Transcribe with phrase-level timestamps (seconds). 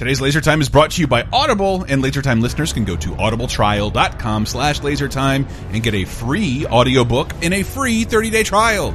[0.00, 2.96] Today's Laser Time is brought to you by Audible, and Laser Time listeners can go
[2.96, 8.94] to audibletrial.com slash lasertime and get a free audiobook and a free 30-day trial.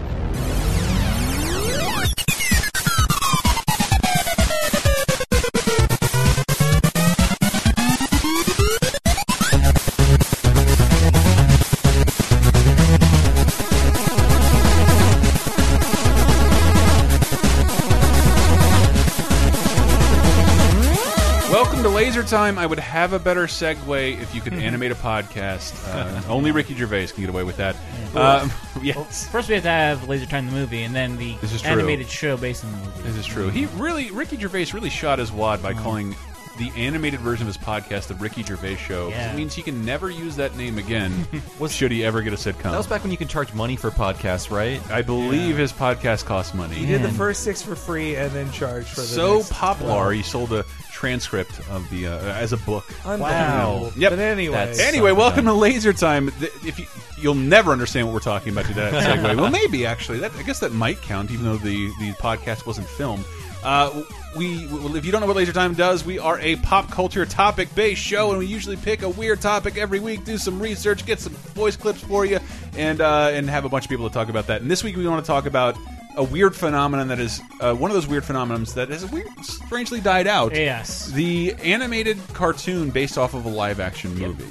[22.36, 22.58] Time.
[22.60, 25.74] I would have a better segue if you could animate a podcast.
[25.88, 27.76] Uh, only Ricky Gervais can get away with that.
[28.14, 28.52] Um,
[28.84, 31.62] yes, First, we have to have Laser Time the movie, and then the This is
[31.62, 31.72] true.
[31.72, 33.02] animated show based on the movie.
[33.04, 33.50] this is true.
[33.50, 35.74] He really, Ricky Gervais really shot his wad Uh-huh.
[35.74, 36.16] by calling
[36.58, 39.10] the animated version of his podcast the Ricky Gervais Show.
[39.10, 39.34] Yeah.
[39.34, 41.28] It means he can never use that name again.
[41.60, 42.72] was, should he ever get a sitcom?
[42.72, 44.82] That was back when you could charge money for podcasts, right?
[44.90, 46.76] I believe his podcast cost money.
[46.76, 49.94] He did the first six for free and then charged for the so next popular,
[49.94, 50.14] 12.
[50.14, 52.86] he sold a transcript of the uh, as a book.
[53.06, 53.92] Unbelievable.
[53.98, 54.12] Yep.
[54.12, 55.54] But anyway, That's- Anyway, Son of welcome to.
[55.54, 56.30] Laser Time.
[56.40, 56.86] If you,
[57.18, 60.20] you'll never understand what we're talking about today, that well, maybe actually.
[60.20, 63.26] That, I guess that might count, even though the the podcast wasn't filmed.
[63.64, 64.04] Uh,
[64.36, 64.66] we,
[64.98, 68.02] if you don't know what Laser Time does, we are a pop culture topic based
[68.02, 71.34] show, and we usually pick a weird topic every week, do some research, get some
[71.34, 72.40] voice clips for you,
[72.78, 74.62] and uh, and have a bunch of people to talk about that.
[74.62, 75.78] And this week we want to talk about
[76.18, 80.00] a weird phenomenon that is uh, one of those weird phenomenons that has weird, strangely
[80.00, 80.56] died out.
[80.56, 81.08] Yes.
[81.12, 84.46] The animated cartoon based off of a live action movie.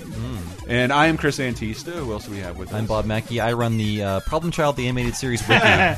[0.67, 1.93] And I am Chris Antista.
[1.93, 2.75] Who else do we have with us?
[2.75, 3.39] I'm Bob Mackey.
[3.39, 5.47] I run the uh, Problem Child, the animated series.
[5.47, 5.61] Wiki.
[5.63, 5.95] uh,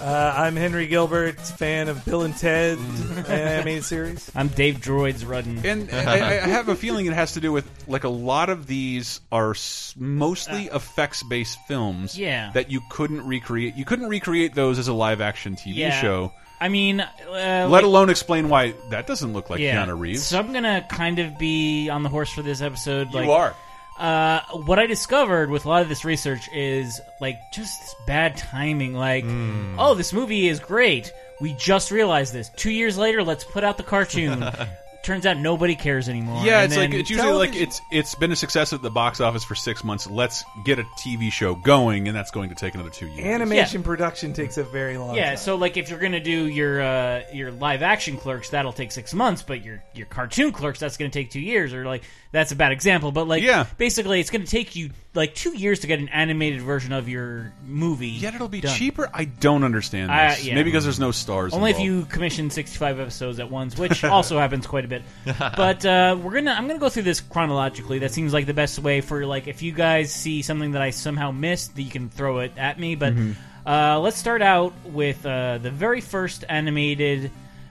[0.00, 3.28] I'm Henry Gilbert, fan of Bill and Ted Mm.
[3.28, 4.30] animated series.
[4.34, 5.64] I'm Dave Droids Rudden.
[5.66, 6.14] And I,
[6.44, 9.50] I have a feeling it has to do with like a lot of these are
[9.52, 12.16] s- mostly effects based films.
[12.16, 12.52] Yeah.
[12.54, 13.74] That you couldn't recreate.
[13.76, 16.00] You couldn't recreate those as a live action TV Yeah.
[16.00, 16.32] show.
[16.64, 19.84] I mean, uh, Let like- alone explain why that doesn't look like yeah.
[19.84, 20.22] Keanu Reeves.
[20.26, 23.12] So I'm gonna kind of be on the horse for this episode.
[23.12, 23.54] Like, you are.
[23.98, 28.94] Uh, what I discovered with a lot of this research is like just bad timing.
[28.94, 29.76] Like, Hmm.
[29.78, 31.12] oh, this movie is great.
[31.40, 32.48] We just realized this.
[32.56, 34.42] Two years later, let's put out the cartoon.
[35.04, 36.44] Turns out nobody cares anymore.
[36.44, 39.20] Yeah, And it's like it's usually like it's it's been a success at the box
[39.20, 40.06] office for six months.
[40.08, 43.26] Let's get a TV show going, and that's going to take another two years.
[43.26, 45.36] Animation production takes a very long Yeah, time.
[45.36, 49.12] so like if you're gonna do your uh, your live action clerks, that'll take six
[49.14, 52.56] months, but your your cartoon clerks, that's gonna take two years, or like that's a
[52.56, 53.66] bad example, but like Yeah.
[53.78, 57.52] basically it's gonna take you like two years to get an animated version of your
[57.64, 58.08] movie.
[58.08, 58.74] Yet it'll be done.
[58.76, 59.08] cheaper.
[59.14, 60.44] I don't understand Uh, this.
[60.44, 60.54] yeah.
[60.54, 61.52] Maybe because there's no stars.
[61.54, 64.93] Only if you commission 65 episodes at once, which also happens quite a bit.
[65.38, 67.98] But uh, we're gonna, I'm gonna go through this chronologically.
[68.00, 70.90] That seems like the best way for like if you guys see something that I
[70.90, 72.94] somehow missed, that you can throw it at me.
[72.94, 73.68] But Mm-hmm.
[73.68, 77.30] uh, let's start out with uh, the very first animated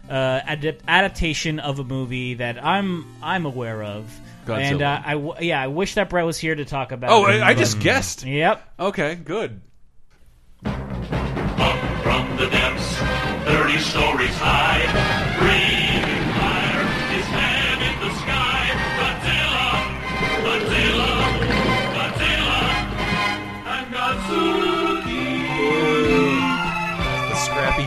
[0.10, 4.06] uh, adap- adaptation of a movie that I'm I'm aware of.
[4.46, 4.60] Godzilla.
[4.72, 7.12] And uh, I w- yeah, I wish that Brett was here to talk about.
[7.12, 8.26] Oh, it, I, I just guessed.
[8.26, 8.62] Yep.
[8.78, 9.62] Okay, good.
[10.66, 12.96] Up from the depths,
[13.46, 14.84] 30 stories high,
[15.40, 15.73] breathing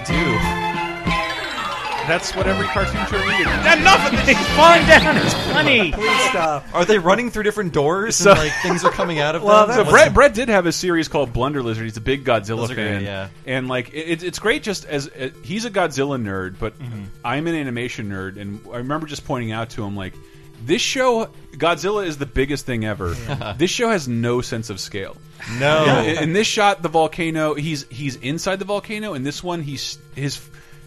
[0.08, 0.66] the Scrappy Doo.
[2.06, 3.48] That's what every cartoon show needed.
[3.48, 4.36] Enough of this.
[4.54, 5.16] Calm down.
[5.16, 5.90] It's funny.
[5.90, 6.64] Please stop.
[6.72, 9.66] Are they running through different doors So- and like things are coming out of Well,
[9.66, 9.74] them?
[9.74, 11.82] So that's- Brett, Brett did have a series called Blunder Lizard.
[11.82, 13.28] He's a big Godzilla Those are fan, great, yeah.
[13.44, 14.62] and like it, it's great.
[14.62, 17.04] Just as uh, he's a Godzilla nerd, but Mm-hmm.
[17.24, 20.14] I'm an animation nerd, and I remember just pointing out to him like
[20.66, 23.10] this show, Godzilla is the biggest thing ever.
[23.58, 25.16] this show has no sense of scale.
[25.58, 26.02] no.
[26.02, 29.14] in, in this shot, the volcano, he's he's inside the volcano.
[29.14, 30.40] In this one, he's his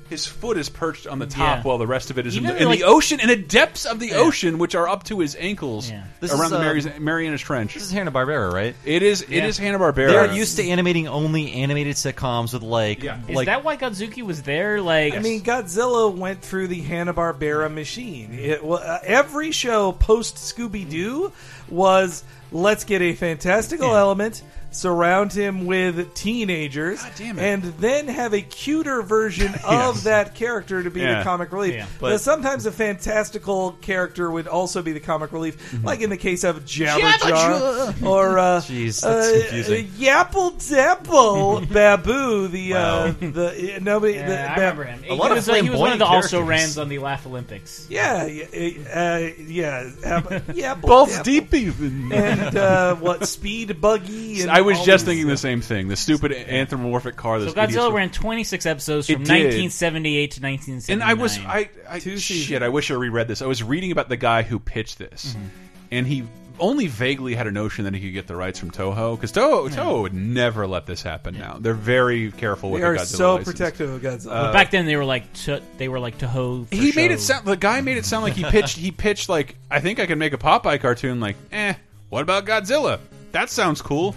[0.10, 1.62] his foot is perched on the top, Yeah.
[1.64, 3.36] while the rest of it is in, Even the, in like- the ocean, in the
[3.36, 6.04] depths of the ocean, which are up to his ankles, Yeah.
[6.20, 7.74] This around is, the uh, Marias- Marianas Trench.
[7.76, 8.76] This is Hanna Barbera, right?
[8.86, 9.22] It is.
[9.22, 9.46] It Yeah.
[9.46, 10.08] is Hanna Barbera.
[10.10, 13.20] They're used to animating only animated sitcoms with like, Yeah.
[13.28, 14.82] Is like that why Godzooky was there?
[14.82, 18.34] Like, I mean, Godzilla went through the Hanna Barbera machine.
[18.34, 21.32] It, well, uh, every show post Scooby Doo
[21.70, 24.00] was let's get a fantastical Yeah.
[24.00, 24.42] element,
[24.72, 27.42] surround him with teenagers, God damn it.
[27.42, 29.64] and then have a cuter version Yes.
[29.66, 31.20] of that character to be Yeah.
[31.20, 31.74] the comic relief.
[31.76, 31.86] Yeah.
[32.00, 35.86] But sometimes a fantastical character would also be the comic relief, Mm-hmm.
[35.86, 39.88] like in the case of Jabberjaw or uh, Jeez, that's uh, confusing.
[39.88, 42.48] Yapple Dapple Babu.
[42.48, 44.14] The uh, the uh, nobody.
[44.14, 45.00] yeah, the, I Ba- remember him.
[45.04, 46.50] A he lot of was, like, he was one of the also characters.
[46.50, 47.86] rans on the Laugh Olympics.
[47.90, 48.46] Yeah, yeah,
[48.94, 50.76] uh, yeah, uh, yeah.
[50.76, 51.24] balls Apple.
[51.24, 52.12] deep even.
[52.12, 54.42] And uh, what speed buggy?
[54.42, 55.88] And, I I was all just these- thinking the same thing.
[55.88, 57.40] The stupid anthropomorphic car.
[57.40, 59.32] So those idiots Godzilla were- ran 26 episodes from It did.
[59.32, 60.94] 1978 to 1979.
[61.02, 62.38] and I was I, I Two shit.
[62.38, 62.62] seasons.
[62.64, 63.42] I wish I reread this.
[63.42, 65.46] I was reading about the guy who pitched this, Mm-hmm.
[65.92, 66.24] and he
[66.62, 69.70] only vaguely had a notion that he could get the rights from Toho because Toho
[69.70, 71.38] Toho would never let this happen.
[71.38, 73.58] Now they're very careful with They the are Godzilla so license.
[73.58, 74.26] protective of Godzilla.
[74.30, 76.68] But back then they were like to, they were like Toho.
[76.68, 77.36] for He made it show.
[77.36, 77.46] sound.
[77.46, 78.78] The guy made it sound like he pitched.
[78.78, 81.22] he pitched like I think I can make a Popeye cartoon.
[81.22, 81.76] Like, eh,
[82.10, 83.00] what about Godzilla?
[83.32, 84.16] That sounds cool.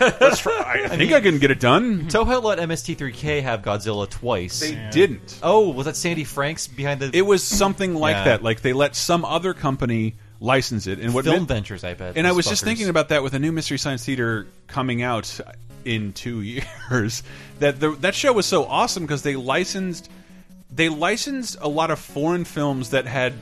[0.00, 0.82] Let's try.
[0.84, 2.08] I think I can get it done.
[2.08, 4.60] Toho let MST3K have Godzilla twice.
[4.60, 5.38] They didn't.
[5.42, 8.24] oh, was that Sandy Franks behind the It was something like Yeah.
[8.24, 8.42] that.
[8.42, 11.84] Like they let some other company license it, and what Film meant- Ventures?
[11.84, 12.16] I bet.
[12.16, 15.02] And I those was just thinking about that with a new Mystery Science Theater coming
[15.02, 15.38] out
[15.84, 16.40] in two
[16.90, 17.22] years.
[17.60, 20.10] That the, that show was so awesome because they licensed
[20.74, 23.32] they licensed a lot of foreign films that had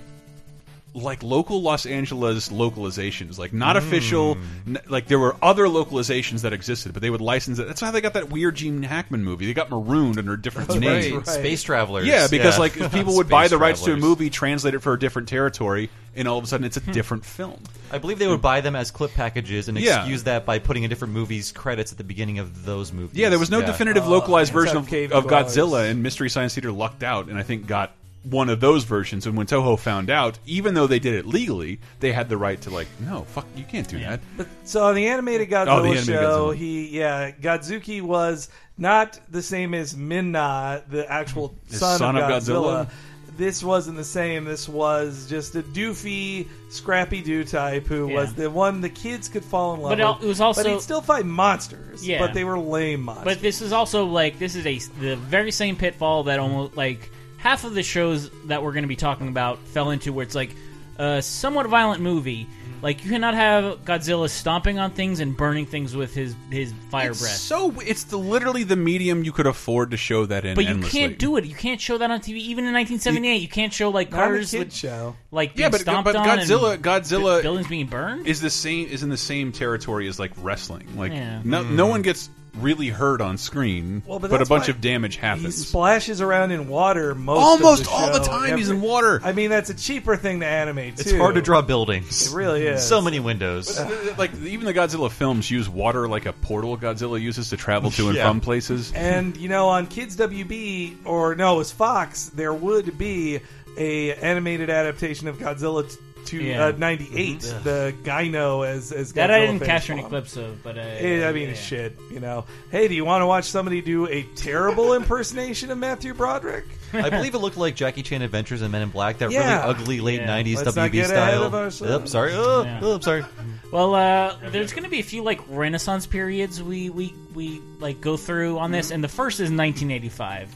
[0.95, 4.37] like local Los Angeles localizations, like not official.
[4.67, 7.67] n- Like there were other localizations that existed, but they would license it.
[7.67, 9.47] That's how they got that weird Gene Hackman movie.
[9.47, 11.07] They got marooned under different That's names.
[11.13, 11.15] right.
[11.27, 11.27] Right.
[11.27, 12.07] Space Travelers.
[12.07, 14.93] Yeah, because like people would buy Space the rights to a movie, translate it for
[14.93, 16.93] a different territory, and all of a sudden it's a Hmm.
[16.93, 17.61] different film.
[17.93, 19.99] I believe they would buy them as clip packages and Yeah.
[20.01, 23.17] excuse that by putting a different movies credits at the beginning of those movies.
[23.17, 23.67] Yeah, there was no Yeah.
[23.67, 27.67] definitive localized version of, of Godzilla, and Mystery Science Theater lucked out, and I think
[27.67, 27.93] got
[28.25, 29.27] one of those versions.
[29.27, 32.61] And when Toho found out, even though they did it legally, they had the right
[32.63, 34.21] to like, no, fuck, you can't do that.
[34.37, 36.57] But so on the animated Godzilla Oh, the animated show, Godzilla.
[36.57, 42.31] he yeah, Godzooky was not the same as Minya, the actual son, son of of
[42.31, 42.87] Godzilla.
[42.87, 42.91] Godzilla?
[43.37, 44.45] This wasn't the same.
[44.47, 48.15] This was just a doofy, scrappy do type who Yeah.
[48.17, 50.25] was the one the kids could fall in love But with.
[50.25, 52.05] it was also- but he'd still fight monsters.
[52.07, 52.19] Yeah.
[52.19, 53.25] but they were lame monsters.
[53.25, 57.13] But this is also like this is a the very same pitfall that almost like
[57.39, 60.35] half of the shows that we're going to be talking about fell into, where it's
[60.35, 60.55] like
[60.99, 62.45] a somewhat violent movie.
[62.45, 62.55] Mm-hmm.
[62.81, 67.11] Like you cannot have Godzilla stomping on things and burning things with his his fire
[67.11, 67.33] It's breath.
[67.33, 70.55] so it's the literally the medium you could afford to show that in.
[70.55, 71.01] but you endlessly.
[71.01, 71.45] can't do it.
[71.45, 72.37] You can't show that on TV.
[72.37, 75.17] Even in 1978, you, can't show like cars with, show.
[75.33, 78.29] like being Yeah, but stomped but on Godzilla Godzilla buildings being burned.
[78.29, 80.87] is the same is in the same territory as like wrestling.
[80.97, 81.41] Like Yeah.
[81.45, 81.91] no no mm.
[81.91, 85.67] one gets really hurt on screen, Well, but but, a bunch of damage He happens.
[85.69, 88.31] splashes around in water most Almost of the all the show.
[88.33, 89.21] time he's in water.
[89.23, 90.99] I mean, that's a cheaper thing to animate.
[90.99, 92.33] It's hard to draw buildings.
[92.33, 92.83] It really is.
[92.85, 93.79] So many windows.
[93.79, 97.91] Uh, like even the Godzilla films use water like a portal Godzilla uses to travel
[97.93, 98.29] to and Yeah.
[98.29, 98.93] from places.
[98.93, 102.31] And you know, on Kids WB or no, it was Fox.
[102.35, 103.41] There would be
[103.77, 105.97] a animated adaptation of Godzilla t-
[106.29, 106.67] to Yeah.
[106.67, 107.41] uh, '98.
[107.65, 110.11] The Gyno as as that Godzilla I didn't face capture any form.
[110.11, 111.55] clips of, but uh, Eh, I mean, yeah.
[111.55, 111.99] shit.
[112.11, 116.15] You know, hey, do you want to watch somebody do a terrible impersonation of Matthew
[116.15, 116.65] Broderick?
[116.93, 119.19] I believe it looked like Jackie Chan Adventures and Men in Black.
[119.19, 119.61] That Yeah.
[119.67, 120.27] really ugly late Yeah.
[120.27, 121.43] '90s Let's not WB get ahead style.
[121.45, 121.93] of ourselves.
[121.93, 122.33] Yep, sorry.
[122.35, 122.81] Oh, Yeah.
[122.83, 123.25] oh, I'm sorry.
[123.71, 128.01] Well, uh, there's going to be a few like Renaissance periods we we we like
[128.01, 130.49] go through on this, and the first is 1985.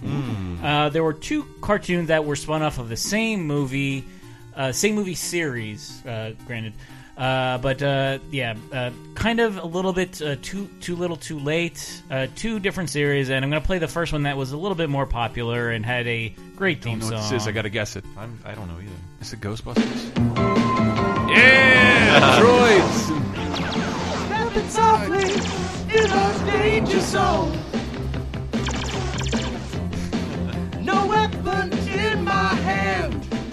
[0.64, 4.04] Uh, there were two cartoons that were spun off of the same movie,
[4.56, 6.04] uh, same movie series.
[6.06, 6.72] Uh, granted,
[7.16, 11.38] uh, but uh, yeah, uh, kind of a little bit uh, too too little, too
[11.38, 12.02] late.
[12.10, 14.56] Uh, two different series, and I'm going to play the first one that was a
[14.56, 17.46] little bit more popular and had a great I don't theme know what this is.
[17.46, 18.04] I got to guess it.
[18.16, 18.90] I'm, I don't know either.
[19.20, 20.16] Is it Ghostbusters?
[21.28, 23.32] Yeah, droids.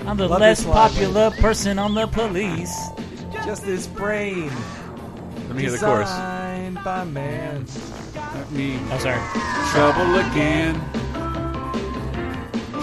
[0.10, 0.90] I'm the Love less this line.
[0.90, 2.76] popular person on the police.
[3.46, 4.50] Just this brain
[5.48, 6.10] Let me hear the chorus.
[6.10, 7.66] designed by man.
[8.16, 9.22] Let me Oh, sorry.
[9.72, 10.76] trouble again.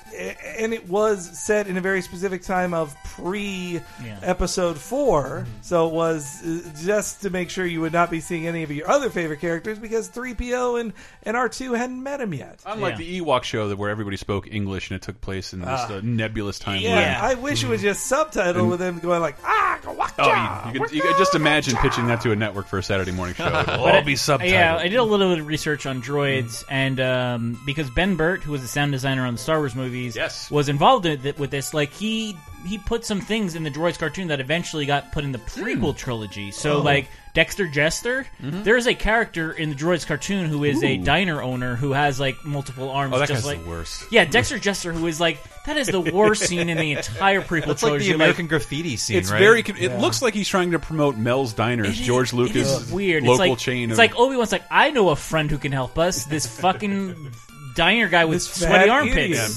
[0.58, 4.20] and it was set in a very specific time of pre Yeah.
[4.22, 5.46] episode four.
[5.62, 8.72] So it was uh, just to make sure you would not be seeing any of
[8.72, 12.60] your other favorite characters because three PO and and R two hadn't met him yet.
[12.66, 12.98] Unlike Yeah.
[12.98, 16.02] the Ewok show, that where everybody spoke English and it took place in this uh,
[16.04, 16.82] nebulous time.
[16.82, 19.77] Yeah, where- I wish it was just subtitled with them going like ah, watcha,
[20.20, 20.28] Oh,
[20.68, 23.12] you, you, could, you could just imagine pitching that to a network for a Saturday
[23.12, 23.46] morning show.
[23.48, 24.50] It'll all But be I- subtitled.
[24.50, 28.42] Yeah, I did a little bit of research on droids, and um, because Ben Burtt,
[28.44, 30.50] who was the sound designer on the Star Wars movies, Yes.
[30.50, 31.74] was involved in th- with this.
[31.74, 35.32] Like he he put some things in the droids cartoon that eventually got put in
[35.32, 35.98] the prequel Hmm.
[35.98, 36.48] trilogy.
[36.48, 36.52] Oh.
[36.52, 37.08] So like
[37.38, 38.64] Dexter Jettster, Mm-hmm.
[38.64, 42.20] there is a character in the droids cartoon who is a diner owner who has
[42.20, 43.14] like multiple arms.
[43.14, 44.06] Oh, that just guy's like the worst.
[44.12, 47.68] Yeah, Dexter Jettster, who is like that is the worst scene in the entire prequel
[47.68, 48.08] That's like trilogy.
[48.10, 49.38] the American graffiti scene, It's right?
[49.38, 49.62] very.
[49.62, 52.72] con- It looks like he's trying to promote Mel's Diners, It is- George it Lucas'
[52.82, 53.22] is weird.
[53.24, 53.84] local it's like, chain.
[53.92, 56.26] It's of, like Obi Wan's like, I know a friend who can help us.
[56.26, 57.32] This fucking
[57.76, 59.18] diner guy with This sweaty fat armpits.
[59.18, 59.52] idiot.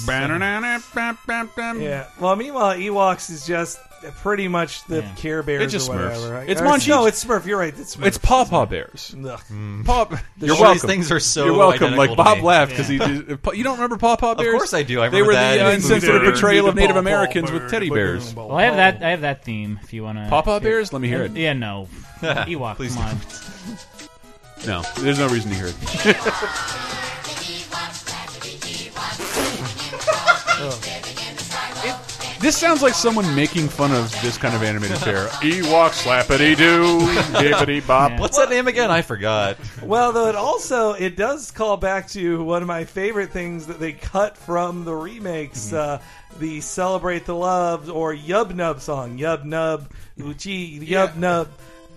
[1.81, 1.81] yeah.
[1.81, 2.07] Yeah.
[2.21, 3.79] Well, meanwhile, Ewoks is just
[4.23, 5.09] pretty much the Yeah.
[5.17, 6.31] Care Bears It's just or whatever.
[6.33, 6.49] right?
[6.49, 6.91] It's Or- Monty.
[6.91, 7.45] No, it's Smurf.
[7.47, 7.75] You're right.
[7.77, 8.07] It's Smurf.
[8.07, 9.15] It's Paw Paw Bears.
[9.19, 9.41] Ugh.
[9.85, 11.97] Paw, you're All these things are so You're welcome.
[11.97, 12.45] Like Bob me.
[12.45, 12.99] laughed because he.
[12.99, 14.55] Did, you don't remember Paw Paw Bears?
[14.55, 15.03] Of course I do.
[15.03, 15.67] I they were remember the that.
[15.67, 18.35] uh, insensitive portrayal of Native Paw Paw Americans with teddy bears.
[18.35, 19.03] Well, I have that.
[19.03, 19.79] I have that theme.
[19.83, 20.27] If you want to.
[20.29, 20.93] Paw Paw Bears.
[20.93, 21.33] Let me hear it.
[21.33, 21.89] Yeah, no.
[22.21, 22.77] Ewok.
[22.77, 23.17] Please come on.
[24.67, 26.17] No, there's no reason to hear it.
[32.41, 35.27] It- This sounds like someone making fun of this kind of animated fair.
[35.43, 37.01] Ewok slappity doo,
[37.39, 38.13] bippity bop.
[38.13, 38.21] Yeah.
[38.21, 38.91] What's that name again?
[38.91, 39.59] I forgot.
[39.83, 43.79] Well, though it also it does call back to one of my favorite things that
[43.79, 45.77] they cut from the remakes, Mm-hmm.
[45.77, 49.19] uh, the "Celebrate the Love" or "Yub Nub" song.
[49.19, 51.49] Yub Nub, Uchi, Yub Nub,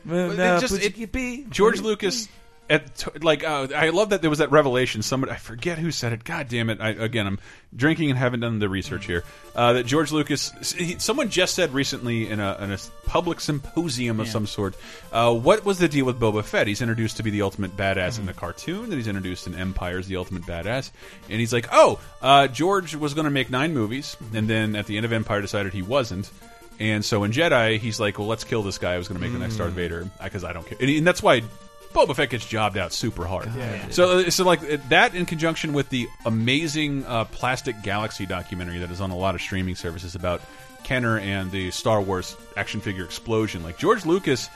[0.05, 2.27] it Nub, just- it- George Lucas,
[2.69, 5.01] at like, uh, I love that there was that revelation.
[5.01, 6.23] Somebody, I forget who said it.
[6.23, 6.79] God damn it!
[6.79, 7.39] I, again, I'm
[7.75, 9.23] drinking and haven't done the research here.
[9.55, 14.19] Uh, that George Lucas, he, someone just said recently in a, in a public symposium
[14.19, 14.31] of Yeah.
[14.31, 14.75] some sort.
[15.11, 16.67] Uh, what was the deal with Boba Fett?
[16.67, 18.89] He's introduced to be the ultimate badass in the cartoon.
[18.89, 20.91] Then he's introduced in Empire as the ultimate badass,
[21.29, 24.85] and he's like, oh, uh, George was going to make nine movies, and then at
[24.87, 26.31] the end of Empire decided he wasn't.
[26.79, 29.31] And so in Jedi, he's like, "Well, let's kill this guy who's going to make
[29.31, 31.43] the next Darth Vader because I don't care." And, and that's why
[31.93, 33.49] Boba Fett gets jobbed out super hard.
[33.91, 38.91] So, uh, so like that in conjunction with the amazing uh, Plastic Galaxy documentary that
[38.91, 40.41] is on a lot of streaming services about
[40.83, 43.63] Kenner and the Star Wars action figure explosion.
[43.63, 44.49] Like George Lucas,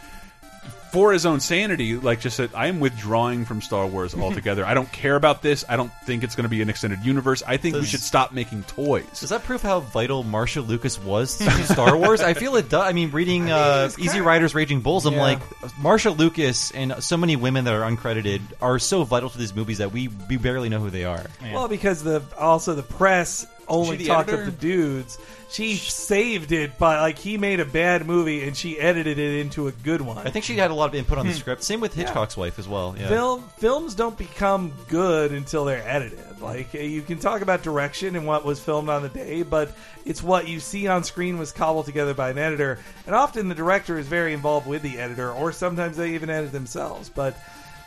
[0.92, 4.66] for his own sanity, like just said, I am withdrawing from Star Wars altogether.
[4.66, 5.66] I don't care about this.
[5.68, 7.44] I don't think it's going to be an extended universe.
[7.46, 9.20] I think we should stop making toys.
[9.20, 12.22] Does that prove how vital Marcia Lucas was to Star Wars?
[12.22, 12.84] I feel it does.
[12.84, 15.40] I mean, reading uh, Easy Riders, Raging Bulls, I'm like,
[15.80, 19.80] Marcia Lucas and so many women that are uncredited are so vital to these movies
[19.80, 21.26] that we, we barely know who they are.
[21.42, 24.44] Well, because the also the press only the talked editor?
[24.44, 25.18] up the dudes.
[25.50, 29.68] She saved it by like he made a bad movie and she edited it into
[29.70, 30.28] a good one.
[30.28, 31.64] I think she had a lot of input on the script.
[31.64, 32.96] Same with Hitchcock's wife as well.
[33.00, 33.08] Yeah.
[33.08, 36.42] Film films don't become good until they're edited.
[36.42, 39.72] Like uh, you can talk about direction and what was filmed on the day, but
[40.06, 42.80] it's what you see on screen was cobbled together by an editor.
[43.06, 46.52] And often the director is very involved with the editor, or sometimes they even edit
[46.52, 47.08] themselves.
[47.10, 47.38] But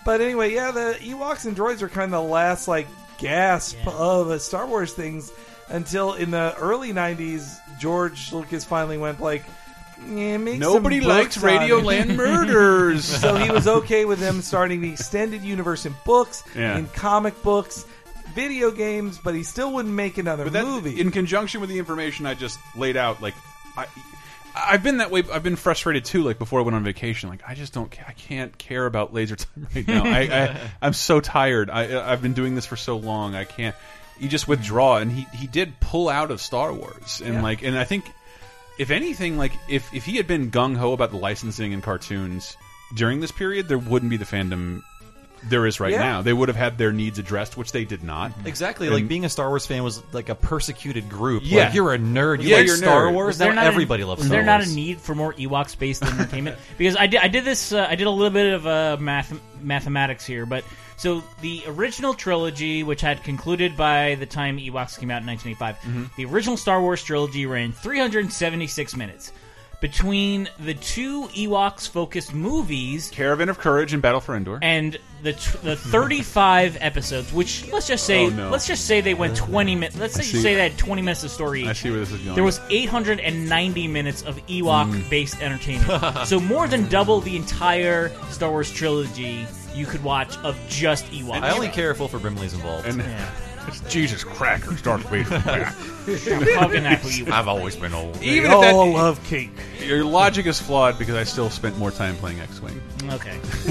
[0.06, 2.86] but anyway, yeah, the Ewoks and droids are kind of the last like
[3.18, 3.92] gasp Yeah.
[3.92, 5.30] of uh, Star Wars things
[5.70, 9.44] until in the early '90s, George Lucas finally went like.
[10.08, 13.04] Yeah, Nobody likes it." Radioland murders.
[13.04, 16.78] so he was okay with them starting the extended universe in books, Yeah.
[16.78, 17.84] in comic books,
[18.34, 20.98] video games, but he still wouldn't make another But that, movie.
[20.98, 23.34] in conjunction with the information I just laid out, like
[23.76, 23.84] I,
[24.56, 25.22] I've been that way.
[25.30, 26.22] I've been frustrated too.
[26.22, 27.94] Like before I went on vacation, like I just don't.
[28.08, 30.04] I can't care about Laser Time right now.
[30.04, 31.68] I, I I'm so tired.
[31.68, 33.34] I I've been doing this for so long.
[33.34, 33.76] I can't.
[34.20, 37.42] You just withdraw, and he he did pull out of Star Wars, and Yeah.
[37.42, 38.04] like, and I think
[38.78, 42.56] if anything, like if if he had been gung ho about the licensing and cartoons
[42.94, 44.82] during this period, there wouldn't be the fandom
[45.48, 46.02] there is right Yeah.
[46.02, 46.20] now.
[46.22, 48.32] They would have had their needs addressed, which they did not.
[48.44, 51.44] Exactly, And- like being a Star Wars fan was like a persecuted group.
[51.46, 51.64] Yeah.
[51.64, 52.42] like, you're a nerd.
[52.42, 53.12] You Yeah, like you're Star nerd.
[53.14, 53.38] Wars.
[53.40, 56.58] Now everybody a, loves Is Star there not a need for more Ewoks based entertainment?
[56.76, 57.72] because I did, I did this.
[57.72, 60.62] Uh, I did a little bit of uh, math mathematics here, but
[61.00, 65.76] so the original trilogy, which had concluded by the time Ewoks came out in 1985,
[65.78, 66.04] Mm-hmm.
[66.16, 69.32] the original Star Wars trilogy ran 376 minutes.
[69.80, 74.58] Between the two Ewoks focused movies, Caravan of Courage and Battle for Endor.
[74.60, 78.50] and the t- the 35 episodes, which let's just say Oh, no.
[78.50, 79.96] let's just say they went 20 minutes.
[79.98, 80.42] Let's say, see.
[80.42, 81.68] say they had 20 minutes of story each.
[81.68, 82.34] I see where this is going.
[82.34, 88.70] There was 890 minutes of Ewok-based entertainment, so more than double the entire Star Wars
[88.70, 89.46] trilogy
[89.80, 91.40] you could watch of just Ewoks.
[91.40, 92.86] I only care if Wilford Brimley's involved.
[92.86, 93.30] and Yeah.
[93.88, 95.24] Jesus crackers, Darth Vader.
[95.40, 97.32] Fucking that you.
[97.32, 98.16] I've always been old.
[98.22, 99.50] Even They if that, all love cake.
[99.82, 102.80] your logic is flawed because I still spent more time playing X-wing.
[103.10, 103.38] Okay.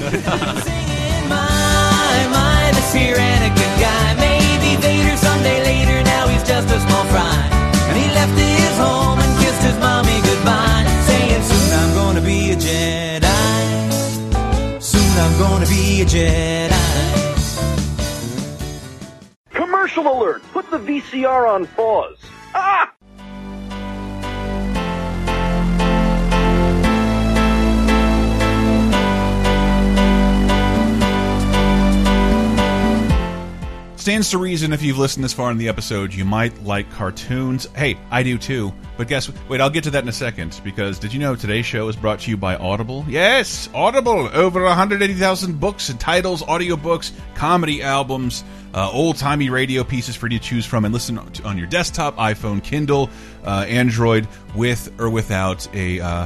[1.29, 4.15] My, my, this here Anakin guy.
[4.17, 7.49] Maybe Vader someday later, now he's just a small fry.
[7.89, 8.33] And he left
[15.19, 16.69] I'm gonna be a Jedi.
[19.51, 20.41] Commercial alert!
[20.53, 22.17] Put the VCR on pause.
[22.55, 22.93] Ah!
[34.09, 37.67] Stands to reason if you've listened this far in the episode, you might like cartoons.
[37.75, 38.73] Hey, I do too.
[38.97, 41.67] But guess wait, I'll get to that in a second because did you know today's
[41.67, 43.05] show is brought to you by Audible?
[43.07, 44.27] Yes, Audible.
[44.33, 50.43] Over 180,000 books and titles, audiobooks, comedy albums, uh, old-timey radio pieces for you to
[50.43, 53.11] choose from and listen on your desktop, iPhone, Kindle,
[53.43, 56.25] uh, Android with or without a uh,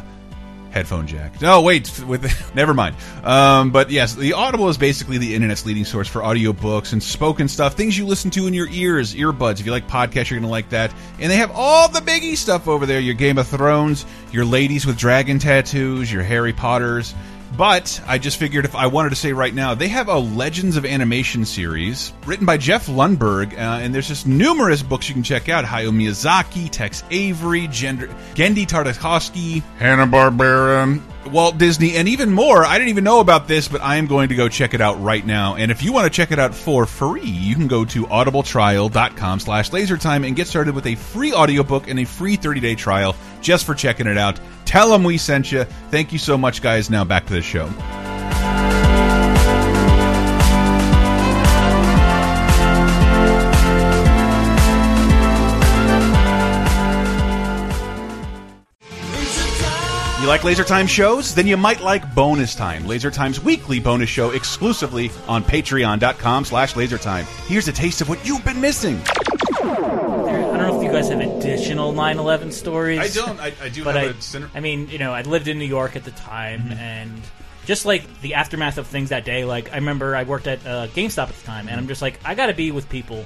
[0.73, 1.39] headphone jack.
[1.39, 2.95] No, wait, with never mind.
[3.23, 7.47] Um, but yes, the Audible is basically the internet's leading source for audiobooks and spoken
[7.47, 9.59] stuff, things you listen to in your ears, earbuds.
[9.59, 10.91] If you like podcasts, you're going to like that.
[11.19, 14.85] And they have all the biggie stuff over there: your Game of Thrones, your ladies
[14.85, 17.13] with dragon tattoos, your Harry Potters.
[17.57, 20.75] But I just figured if I wanted to say right now, they have a Legends
[20.75, 25.24] of Animation series written by Jeff Lenburg, uh, and there's just numerous books you can
[25.24, 31.00] check out: Hayao Miyazaki, Tex Avery, Gender, Genndy Tartakovsky, Hanna Barbera,
[31.31, 32.65] Walt Disney, and even more.
[32.65, 35.01] I didn't even know about this, but I am going to go check it out
[35.01, 35.55] right now.
[35.55, 39.39] And if you want to check it out for free, you can go to audibletrial.com
[39.39, 43.65] slash lasertime and get started with a free audiobook and a free 30-day trial just
[43.65, 44.39] for checking it out.
[44.73, 45.65] Tell them we sent you.
[45.91, 46.89] Thank you so much, guys.
[46.89, 47.65] Now back to the show.
[60.19, 61.36] You like Laser Time shows?
[61.36, 66.73] Then you might like Bonus Time, Laser Time's weekly bonus show exclusively on patreon.com slash
[66.73, 67.25] lasertime.
[67.47, 68.99] Here's a taste of what you've been missing.
[70.93, 72.99] Guys have additional 9/11 stories.
[72.99, 73.39] I don't.
[73.39, 74.49] I, I do but have I, a center.
[74.53, 76.73] I mean, you know, I lived in New York at the time, Mm-hmm.
[76.73, 77.21] and
[77.65, 80.88] just like the aftermath of things that day, like I remember I worked at uh,
[80.88, 81.69] GameStop at the time, Mm-hmm.
[81.69, 83.25] and I'm just like, I got to be with people.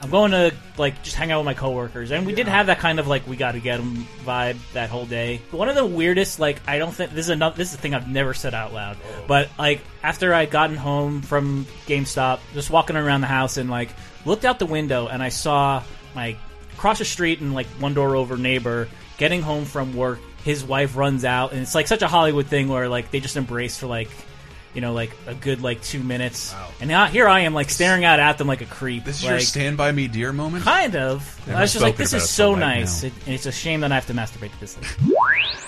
[0.00, 2.78] I'm going to like just hang out with my coworkers, and we did have that
[2.78, 5.40] kind of like we got to get them vibe that whole day.
[5.50, 7.56] One of the weirdest, like I don't think this is another.
[7.56, 11.20] This is a thing I've never said out loud, but like after I gotten home
[11.22, 13.90] from GameStop, just walking around the house and like
[14.24, 15.82] looked out the window, and I saw
[16.14, 16.36] my
[16.78, 18.86] across the street and like one door over neighbor
[19.16, 22.68] getting home from work his wife runs out and it's like such a hollywood thing
[22.68, 24.08] where like they just embrace for like
[24.74, 26.54] you know like a good like two minutes.
[26.80, 29.04] And now here i am like staring out at them like a creep.
[29.04, 30.64] This is like, your Stand By Me Dear moment?
[30.64, 31.40] kind of.
[31.48, 33.04] I was just like this is so nice.
[33.04, 35.14] it, and it's a shame that i have to masturbate to this thing.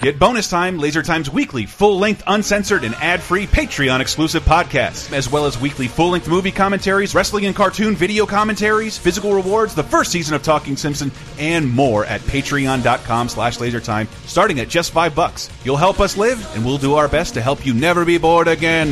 [0.00, 5.12] Get bonus time, Laser Time's weekly, full length, uncensored, and ad free Patreon exclusive podcast,
[5.12, 9.74] as well as weekly full length movie commentaries, wrestling and cartoon video commentaries, physical rewards,
[9.74, 14.92] the first season of Talking Simpson, and more at patreon.com slash lasertime, starting at just
[14.92, 15.50] five bucks.
[15.64, 18.48] You'll help us live, and we'll do our best to help you never be bored
[18.48, 18.89] again.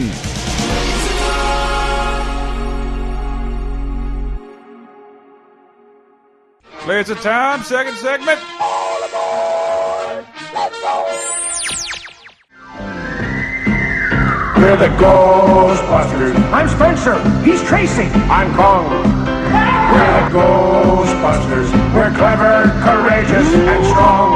[6.86, 8.40] Laser Time, second segment.
[8.60, 8.98] all
[14.58, 16.34] We're the Ghostbusters.
[16.52, 17.16] I'm Spencer.
[17.42, 18.02] He's Tracy.
[18.28, 18.90] I'm Kong.
[18.90, 21.72] We're the Ghostbusters.
[21.94, 24.32] We're clever, courageous, and strong.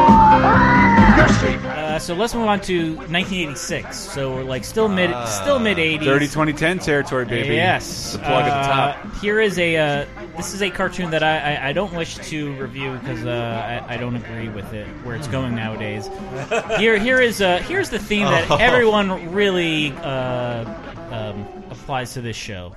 [1.18, 1.64] You're Steve.
[1.66, 1.71] uh,
[2.02, 3.96] so let's move on to 1986.
[3.96, 6.04] So we're like still mid, still mid 80s.
[6.04, 7.54] 30 2010 territory, baby.
[7.54, 8.12] Yes.
[8.12, 9.04] The plug at the top.
[9.04, 9.76] Uh, Here is a.
[9.76, 13.84] Uh, this is a cartoon that I, I, I don't wish to review because uh,
[13.88, 16.08] I, I don't agree with it where it's going nowadays.
[16.78, 18.56] Here here is uh, here's the theme that Oh.
[18.56, 20.64] everyone really uh,
[21.12, 22.74] um, applies to this show.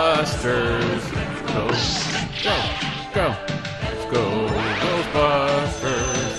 [0.00, 1.02] Ghostbusters.
[1.46, 1.68] Go.
[2.42, 2.56] Go.
[3.14, 3.36] Go.
[3.82, 4.24] Let's go.
[4.80, 6.29] Ghostbusters.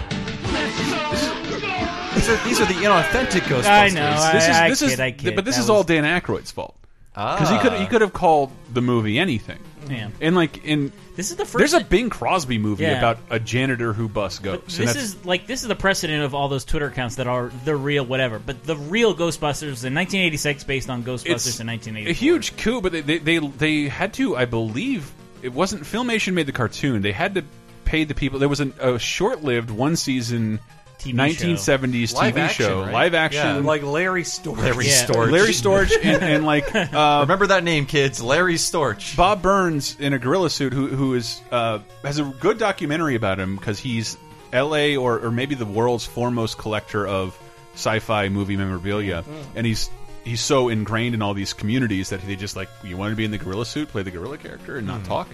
[2.16, 3.66] These are, these are the inauthentic Ghostbusters.
[3.66, 5.36] I know, I- This is this kid, is I kid.
[5.36, 6.76] but this That is all was- Dan Aykroyd's fault.
[7.16, 7.36] Ah.
[7.38, 9.58] Because he could he could have called the movie anything.
[9.90, 10.10] Yeah.
[10.22, 11.58] And like in This is the first.
[11.58, 12.98] there's a Bing Crosby movie Yeah.
[13.00, 14.78] about a janitor who busts ghosts.
[14.78, 17.28] and this that's- is like this is the precedent of all those Twitter accounts that
[17.28, 18.38] are the real whatever.
[18.40, 22.92] But the real Ghostbusters in 1986, based on Ghostbusters it's in a huge coup, but
[22.92, 25.10] they, they they they had to, I believe,
[25.42, 27.02] it wasn't Filmation made the cartoon.
[27.02, 27.44] They had to
[27.90, 28.40] pay the people.
[28.40, 30.60] There was an, a short-lived one season.
[31.00, 32.92] TV 1970s Live TV action, show, right?
[32.92, 33.56] live action, Yeah.
[33.62, 34.58] like Larry Storch.
[34.58, 35.06] Larry Yeah.
[35.06, 35.32] Storch.
[35.32, 38.22] Larry Storch, and, and like uh, Remember that name, kids.
[38.22, 39.16] Larry Storch.
[39.16, 43.40] Bob Burns in a gorilla suit, who who is uh, has a good documentary about
[43.40, 44.18] him because he's
[44.52, 44.98] L.A.
[44.98, 47.40] or or maybe the world's foremost collector of
[47.76, 49.24] sci-fi movie memorabilia,
[49.56, 49.90] and he's
[50.30, 53.26] he's so ingrained in all these communities that they just like you want to be
[53.26, 55.28] in the gorilla suit, play the gorilla character, and not talk.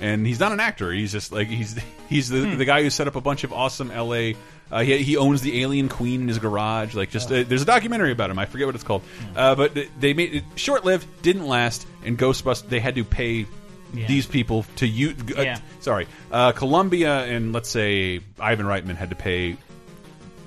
[0.00, 3.08] And he's not an actor; he's just like he's he's the the guy who set
[3.08, 4.36] up a bunch of awesome L.A.
[4.70, 6.94] Uh, he, he owns the Alien Queen in his garage.
[6.94, 8.38] Like, just uh, there's a documentary about him.
[8.38, 9.02] I forget what it's called,
[9.36, 12.68] uh, but they made it short lived, didn't last, and Ghostbusters.
[12.70, 13.46] They had to pay
[13.94, 14.06] Yeah.
[14.06, 15.58] these people to you, Uh, Yeah.
[15.80, 19.58] Sorry, uh, Columbia and let's say Ivan Reitman had to pay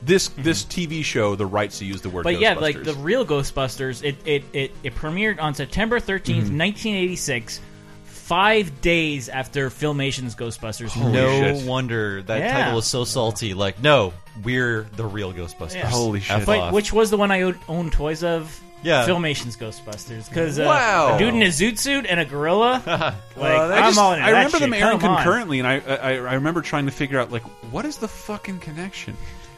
[0.04, 2.26] this this TV show the rights to use the word.
[2.26, 2.36] Mm-hmm.
[2.36, 6.58] But yeah, like the real Ghostbusters, it it, it, it premiered on September 13th, Mm-hmm.
[6.58, 7.62] 1986,
[8.04, 10.96] five days after Filmation's Ghostbusters.
[11.12, 11.66] no shit.
[11.68, 12.54] wonder that Yeah.
[12.54, 13.54] title was so salty.
[13.54, 15.76] Like, no, we're the real Ghostbusters.
[15.76, 15.90] Yeah.
[15.90, 16.46] Holy shit.
[16.46, 18.60] But which was the one I owned, owned toys of?
[18.84, 19.06] Yeah.
[19.06, 20.30] Filmation's Ghostbusters.
[20.30, 21.16] Because uh, Wow.
[21.16, 22.84] a dude in a zoot suit and a gorilla.
[22.86, 25.16] like, Well, I'm just- all into I that remember them airing Come on.
[25.18, 28.60] concurrently, and I, I I remember trying to figure out like what is the fucking
[28.60, 29.18] connection?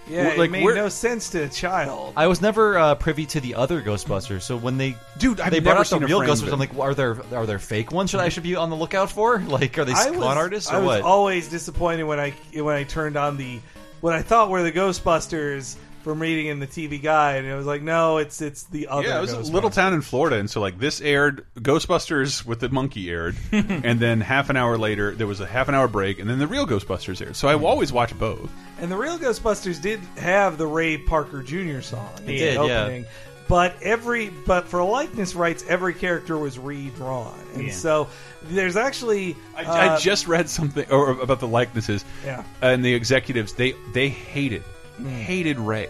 [0.09, 2.13] Yeah, Like, it made we're- no sense to a child.
[2.15, 5.57] I was never uh, privy to the other Ghostbusters, so when they Dude, I've they
[5.59, 6.53] never brought out seen the a real frame of Ghostbusters, it.
[6.53, 8.09] I'm like, are there are there fake ones?
[8.11, 9.39] Should I should be on the lookout for?
[9.47, 11.01] Like, are they I con was, artists or I was what?
[11.01, 13.59] always disappointed when I when I turned on the
[14.01, 15.75] what I thought were the Ghostbusters
[16.07, 19.07] from reading in the TV guide, and it was like, no, it's it's the other.
[19.09, 22.61] Yeah, it was a little town in Florida, and so like this aired Ghostbusters with
[22.61, 25.89] the monkey aired, and then half an hour later there was a half an hour
[25.89, 27.35] break, and then the real Ghostbusters aired.
[27.35, 28.49] So I always watch both.
[28.79, 31.81] And the real Ghostbusters did have the Ray Parker Jr.
[31.81, 32.09] song.
[32.19, 33.01] in the did, yeah.
[33.49, 37.71] But every but for likeness rights, every character was redrawn, and Yeah.
[37.73, 38.07] so
[38.43, 42.03] there's actually I, uh, I just read something or about the likenesses.
[42.25, 42.43] Yeah.
[42.61, 44.63] and the executives they they hated
[45.05, 45.89] hated Ray.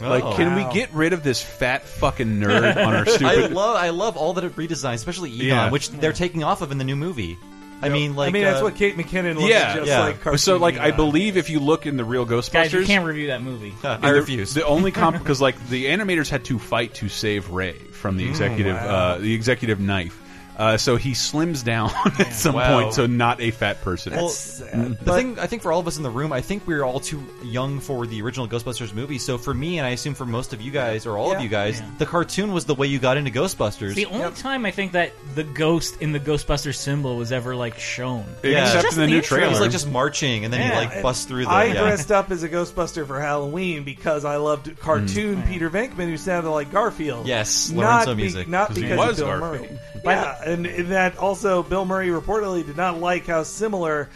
[0.00, 0.34] Like, Oh.
[0.36, 0.68] can Wow.
[0.68, 4.34] we get rid of this fat fucking nerd on our I love I love all
[4.34, 5.70] that it redesigned, especially Egon, Yeah.
[5.70, 7.38] which they're taking off of in the new movie.
[7.82, 10.00] I mean, like I mean, that's uh, what Kate McKinnon looks yeah, just yeah.
[10.24, 10.38] like.
[10.38, 13.26] so like I believe if you look in the real Ghostbusters, Guys, you can't review
[13.28, 13.74] that movie.
[13.84, 14.54] I refuse.
[14.54, 18.24] The only comp because like the animators had to fight to save Ray from the
[18.26, 20.18] Mm, executive uh, the executive knife.
[20.56, 22.80] Uh, so he slims down at some Wow.
[22.80, 24.14] point so not a fat person.
[24.14, 24.98] Well, That's sad.
[25.04, 26.98] the thing I think for all of us in the room, I think we're all
[26.98, 29.18] too young for the original Ghostbusters movie.
[29.18, 31.36] So for me, and I assume for most of you guys or all Yeah.
[31.36, 31.86] of you guys, Yeah.
[31.98, 33.94] the cartoon was the way you got into Ghostbusters.
[33.94, 37.78] The only time I think that the ghost in the Ghostbusters symbol was ever like
[37.78, 38.24] shown.
[38.42, 38.62] Yeah.
[38.64, 39.36] Except Just in the the new intro.
[39.36, 39.50] trailer.
[39.52, 40.80] He's like just marching, and then Yeah.
[40.80, 41.50] he like busts through the.
[41.50, 41.82] I yeah.
[41.82, 46.48] dressed up as a Ghostbuster for Halloween because I loved cartoon Peter Venkman who sounded
[46.50, 47.26] like Garfield.
[47.26, 48.48] Yes, not Lorenzo be- music.
[48.48, 49.70] not 'Cause he because was of Bill Garfield.
[49.70, 49.80] Murray.
[50.04, 54.08] By Yeah, and, that also Bill Murray reportedly did not like how similar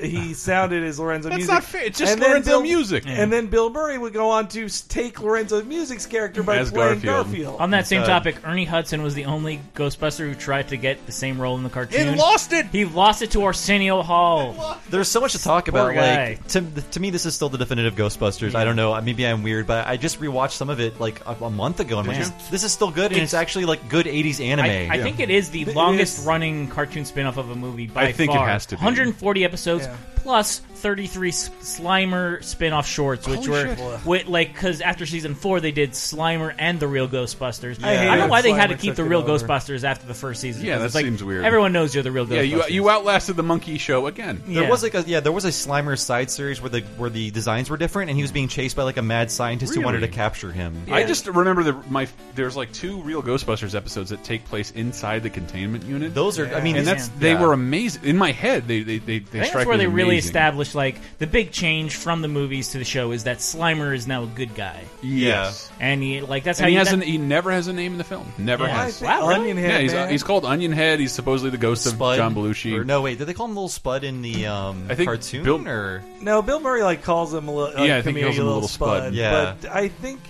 [0.00, 1.52] he sounded as Lorenzo That's Music.
[1.54, 1.82] not fair.
[1.84, 3.04] It's just And then Lorenzo Bill- Music.
[3.06, 7.00] And then Bill Murray would go on to take Lorenzo Music's character by As playing
[7.00, 7.26] Garfield.
[7.26, 7.60] Garfield.
[7.60, 11.12] On that same topic, Ernie Hudson was the only Ghostbuster who tried to get the
[11.12, 12.08] same role in the cartoon.
[12.08, 12.66] and lost it.
[12.72, 14.78] He lost it to Arsenio Hall.
[14.90, 15.94] There's so much to talk Poor about.
[15.94, 16.26] guy.
[16.30, 16.60] Like to,
[16.92, 18.54] to me, this is still the definitive Ghostbusters.
[18.54, 19.00] I don't know.
[19.00, 21.98] Maybe I'm weird, but I just rewatched some of it like a, a month ago,
[21.98, 22.24] and was Yeah.
[22.24, 24.64] just, this is still good, and It's- it's, actually like good '80s anime.
[24.66, 26.24] I, I think it is the It longest is.
[26.26, 28.48] running cartoon spin-off of a movie by I think it far.
[28.48, 28.78] has to be.
[28.78, 30.13] 140 episodes Yeah.
[30.24, 33.78] Plus 33 S- Slimer spin-off shorts, which Holy were shit.
[34.04, 37.82] wi- like because after season four they did Slimer and the real Ghostbusters.
[37.82, 39.20] I I, don't know hated why they had to Slimer keep the took it real
[39.20, 39.46] over.
[39.46, 40.64] Ghostbusters after the first season.
[40.64, 41.44] Yeah, 'cause that it's like, seems weird.
[41.44, 42.68] Everyone knows you're the real yeah, Ghostbusters.
[42.70, 44.42] you you outlasted the monkey show again.
[44.46, 44.70] There Yeah.
[44.70, 47.70] was like a yeah, there was a Slimer side series where the where the designs
[47.70, 50.06] were different, and he was being chased by like a mad scientist who wanted to
[50.06, 50.14] Really?
[50.16, 50.74] capture him.
[50.90, 55.22] I just remember the my there's like two real Ghostbusters episodes that take place inside
[55.22, 56.14] the containment unit.
[56.14, 57.42] Those are, I mean, and these- that's they yeah.
[57.42, 58.66] were amazing in my head.
[58.66, 60.28] They they they, they I think strike that's where me they as really really amazing.
[60.30, 64.06] established like the big change from the movies to the show is that Slimer is
[64.06, 65.70] now a good guy, Yes.
[65.80, 67.72] and he like that's And how he you, has that- an, he never has a
[67.72, 68.32] name in the film.
[68.38, 68.84] Never Yeah.
[68.84, 69.00] Has.
[69.00, 69.34] Wow, really?
[69.40, 70.10] Onion Head, Yeah, he's, man.
[70.10, 71.00] he's called Onion Head.
[71.00, 72.76] He's supposedly the ghost Spud of John Belushi.
[72.78, 75.44] Or no, wait, did they call him Little Spud in the um, I think cartoon?
[75.44, 77.74] Bill- or No, Bill Murray like calls him a little.
[77.78, 79.56] Like, Yeah, I think he calls him a little spud." Yeah.
[79.60, 80.20] but I think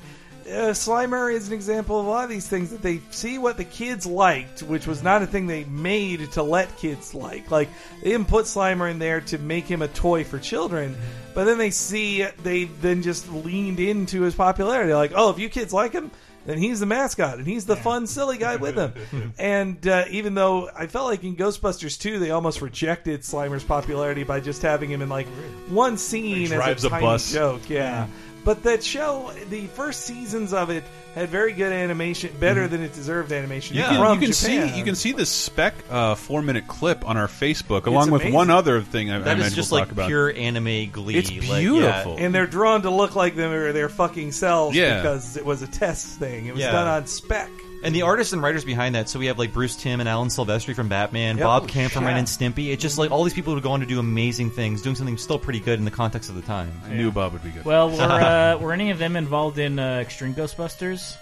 [0.47, 3.57] uh, Slimer is an example of a lot of these things that they see what
[3.57, 7.51] the kids liked, which was not a thing they made to let kids like.
[7.51, 7.69] Like
[8.03, 10.97] they didn't put Slimer in there to make him a toy for children,
[11.35, 14.93] but then they see they then just leaned into his popularity.
[14.93, 16.11] Like, oh, if you kids like him.
[16.47, 18.93] Then he's the mascot, and he's the fun, silly guy with them.
[19.39, 24.25] and uh, even though I felt like in Ghostbusters 2, they almost rejected Slimer's popularity
[24.25, 25.27] by just having him in like
[25.69, 27.33] one scene drives as a a tiny bus.
[27.33, 27.71] joke.
[27.71, 28.09] Yeah.
[28.45, 32.93] But that show, the first seasons of it had very good animation, better than it
[32.93, 33.77] deserved animation.
[33.77, 33.89] You Yeah.
[33.89, 34.69] can, from you can Japan.
[34.71, 38.25] see you can see the spec uh, four minute clip on our Facebook, along with
[38.33, 40.09] one other thing I, I that is just we'll like talk about.
[40.09, 41.15] pure anime glee.
[41.17, 42.17] It's Like, beautiful.
[42.19, 42.25] yeah.
[42.27, 44.97] and they're drawn to look like them or their fucking selves Yeah.
[45.01, 46.47] because it was a test thing.
[46.47, 46.73] It was Yeah.
[46.73, 47.49] done on spec.
[47.85, 50.29] And the artists and writers behind that, so we have like Bruce Timm and Alan
[50.29, 51.45] Silvestri from Batman, Yep.
[51.45, 52.17] Bob Camperman Yeah.
[52.17, 52.73] and Stimpy.
[52.73, 55.19] It's just like all these people who go on to do amazing things, doing something
[55.19, 56.73] still pretty good in the context of the time.
[56.89, 57.65] I knew Bob would be good.
[57.67, 61.17] well, were uh, were any of them involved in uh, Extreme Ghostbusters?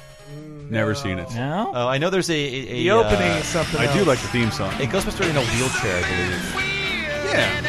[0.70, 1.28] Never seen it.
[1.34, 1.72] No.
[1.74, 4.20] Oh, I know there's a, a, a The opening uh, is something I do like
[4.20, 4.72] the theme song.
[4.74, 6.54] a Ghostbuster in a wheelchair, I believe.
[7.34, 7.60] Yeah,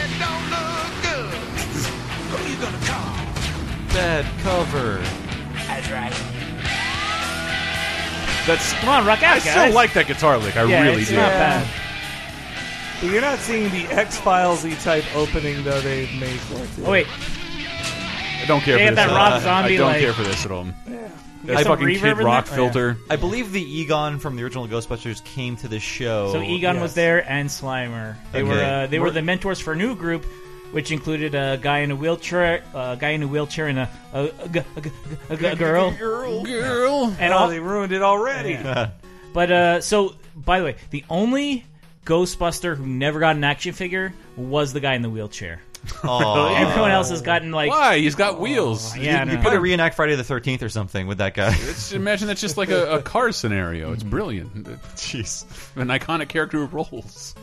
[3.93, 5.01] Bad cover.
[5.67, 6.32] that's.
[8.45, 9.49] That's come on, rock out, I guys.
[9.49, 10.57] still like that guitar lick.
[10.57, 11.15] I yeah, really it's do.
[11.15, 11.67] not bad.
[13.01, 16.87] But you're not seeing the X Filesy type opening though they've made for it.
[16.87, 19.05] Oh wait, I don't care They for have this.
[19.05, 19.31] that at all.
[19.31, 20.67] Rob Zombie, I don't like- care for this at all.
[21.45, 22.55] There's That some fucking reverb Kid in Rock there?
[22.55, 22.97] filter.
[23.09, 26.31] I believe the Egon from the original Ghostbusters came to the show.
[26.31, 28.15] so Egon was there and Slimer.
[28.31, 28.49] They Okay.
[28.49, 30.25] were uh, they were We're- the mentors for a new group,
[30.73, 34.31] which included a guy in a wheelchair, a guy in a wheelchair, and a a
[35.29, 37.15] a girl, Girl, girl.
[37.19, 37.47] and oh, all.
[37.47, 38.57] they ruined it already.
[39.33, 41.63] But uh, so by the way, the only
[42.05, 45.61] Ghostbuster who never got an action figure was the guy in the wheelchair.
[46.03, 46.55] Aw.
[46.69, 47.99] Everyone else has gotten like Why?
[47.99, 48.95] He's got wheels.
[48.97, 49.43] yeah, I you know.
[49.43, 51.53] could have reenact Friday the Thirteenth or something with that guy.
[51.63, 53.91] It's, imagine that's just like a, a car scenario.
[53.93, 54.53] It's brilliant.
[54.95, 55.45] Jeez.
[55.75, 57.35] An iconic character who rolls.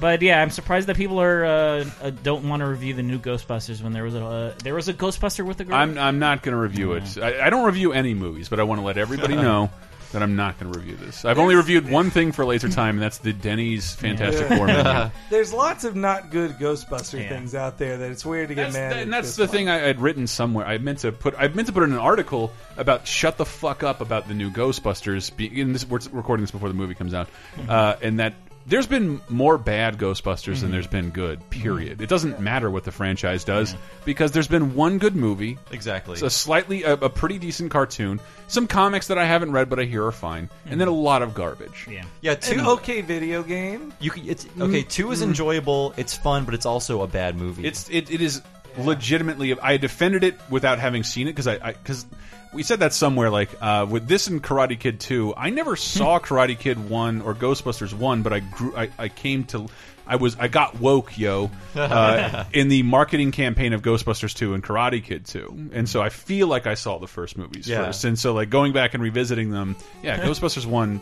[0.00, 3.18] But yeah, I'm surprised that people are uh, uh, don't want to review the new
[3.18, 5.76] Ghostbusters when there was a uh, there was a Ghostbuster with a girl.
[5.76, 7.18] I'm I'm not going to review it.
[7.18, 9.70] I, I don't review any movies, but I want to let everybody know
[10.12, 11.24] that I'm not going to review this.
[11.24, 15.10] I've only reviewed one thing for Laser Time, and that's the Denny's Fantastic Four menu.
[15.28, 17.30] There's lots of not good Ghostbuster Yeah.
[17.30, 18.92] things out there that it's weird to get That's, mad.
[18.92, 19.48] the, at and that's this the one.
[19.50, 20.66] thing I had written somewhere.
[20.66, 21.34] I meant to put.
[21.36, 24.50] I meant to put in an article about shut the fuck up about the new
[24.52, 25.36] Ghostbusters.
[25.36, 27.28] Be, and this, we're recording this before the movie comes out,
[27.68, 28.34] uh, and that
[28.66, 30.70] there's been more bad Ghostbusters than mm-hmm.
[30.72, 31.40] there's been good.
[31.40, 31.62] Mm-hmm.
[31.62, 32.00] Period.
[32.02, 35.58] It doesn't matter what the franchise does because there's been one good movie.
[35.70, 36.14] Exactly.
[36.14, 38.20] It's a slightly, a, a pretty decent cartoon.
[38.48, 41.00] Some comics that I haven't read but I hear are fine, and then a mm-hmm.
[41.00, 41.86] lot of garbage.
[41.90, 42.04] yeah.
[42.20, 42.60] yeah, two.
[42.60, 43.92] An okay video game.
[44.00, 44.82] You can, it's mm, okay.
[44.82, 45.24] Two is mm.
[45.24, 45.94] enjoyable.
[45.96, 47.66] It's fun, but it's also a bad movie.
[47.66, 48.42] It's it, it is
[48.78, 49.58] legitimately.
[49.58, 52.06] I defended it without having seen it because I because
[52.54, 55.34] we said that somewhere like uh, with this and Karate Kid two.
[55.36, 58.76] I never saw Karate Kid one or Ghostbusters one, but I grew.
[58.76, 59.66] I, I came to.
[60.06, 64.62] I was I got woke, yo, uh, in the marketing campaign of Ghostbusters two and
[64.62, 67.86] Karate Kid two, and so I feel like I saw the first movies Yeah.
[67.86, 71.00] first, and so like going back and revisiting them, yeah, Ghostbusters one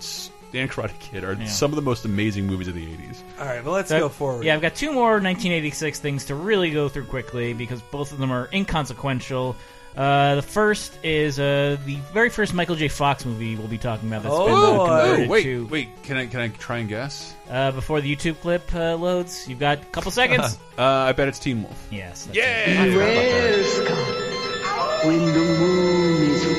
[0.55, 3.25] and Karate Kid are some of the most amazing movies of the eighties.
[3.41, 4.45] All right, but let's So- go forward.
[4.45, 8.19] Yeah, I've got two more 1986 things to really go through quickly because both of
[8.19, 9.57] them are inconsequential.
[9.97, 12.89] Uh, the first is uh, the very first Michael J.
[12.89, 14.23] Fox movie we'll be talking about.
[14.23, 16.89] That's Oh, been uh, converted Oh, wait, to wait, can I can I try and
[16.89, 17.35] guess?
[17.51, 19.47] uh, before the YouTube clip uh, loads.
[19.49, 20.59] You've got a couple seconds.
[20.79, 21.87] Uh, I bet it's Teen Wolf.
[21.91, 22.25] yes.
[22.25, 22.87] that's Yeah.
[22.87, 26.57] Beware, Scott, when the moon is full.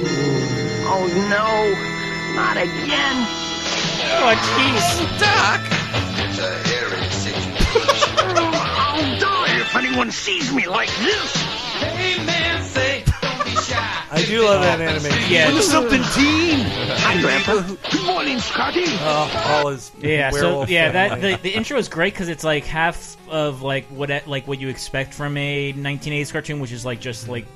[0.86, 3.18] Oh no, not again.
[3.18, 4.14] it.
[4.22, 4.86] Oh, jeez.
[6.24, 8.16] It's a hairy situation.
[8.38, 11.36] I'll die if anyone sees me like this.
[11.36, 12.93] hey man, say, don't be shy.
[14.14, 15.32] I do love that animation.
[15.32, 15.60] Yeah.
[15.62, 16.60] something, teen.
[16.60, 17.62] Hi, Grandpa.
[17.90, 18.84] Good morning, Scotty.
[18.86, 21.32] Oh, all his Yeah, so werewolf yeah, that family.
[21.36, 24.70] the, the intro is great because it's like half of like what like what you
[24.70, 27.48] expect from a 1980s cartoon, which is like just like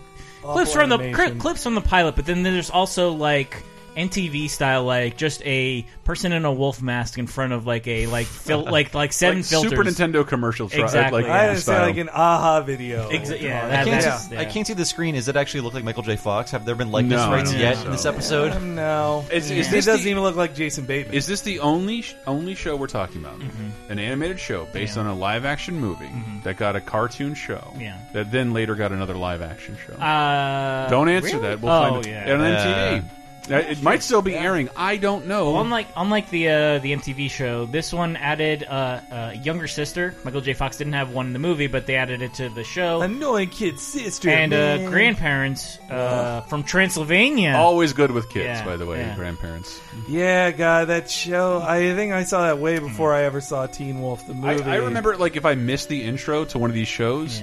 [0.42, 1.40] clips from the animation.
[1.40, 3.64] clips from the pilot, but then there's also like
[3.98, 8.06] MTV style, like just a person in a wolf mask in front of like a
[8.08, 9.72] like fil- like like seven Like filters.
[9.72, 10.70] Super Nintendo commercial.
[10.70, 11.24] Tri- Exactly.
[11.24, 11.88] Like, I understand style.
[11.88, 13.10] like an aha video.
[13.10, 14.42] Exa- yeah, I can't, that's- see, yeah.
[14.42, 15.16] I can't see the screen.
[15.16, 16.16] Does it actually look like Michael J.
[16.16, 16.52] Fox?
[16.52, 18.52] Have there been likeness No, rights yet think in this episode?
[18.52, 21.16] Um, no, Is, is it this doesn't the, even look like Jason Bateman.
[21.16, 23.42] Is this the only sh- only show we're talking about?
[23.90, 25.04] An animated show based Yeah.
[25.04, 26.12] on a live action movie
[26.44, 27.74] that got a cartoon show.
[27.80, 27.98] Yeah.
[28.14, 29.94] That then later got another live action show.
[29.94, 31.40] Uh, Don't answer really?
[31.50, 31.62] that.
[31.62, 32.34] We'll oh, find it yeah.
[32.34, 33.00] on MTV.
[33.00, 33.14] Uh,
[33.50, 34.70] it might still be airing.
[34.76, 35.52] I don't know.
[35.54, 40.16] Well, unlike unlike the uh, the MTV show, this one added uh, a younger sister.
[40.24, 40.54] Michael J.
[40.54, 43.02] Fox didn't have one in the movie, but they added it to the show.
[43.02, 47.54] Annoying kid sister and uh, grandparents uh, from Transylvania.
[47.56, 49.16] Always good with kids, Yeah, by the way, yeah.
[49.16, 49.80] grandparents.
[50.08, 51.62] Yeah, God, that show.
[51.62, 54.64] I think I saw that way before I ever saw Teen Wolf the I, movie.
[54.64, 57.42] I remember, like, if I missed the intro to one of these shows,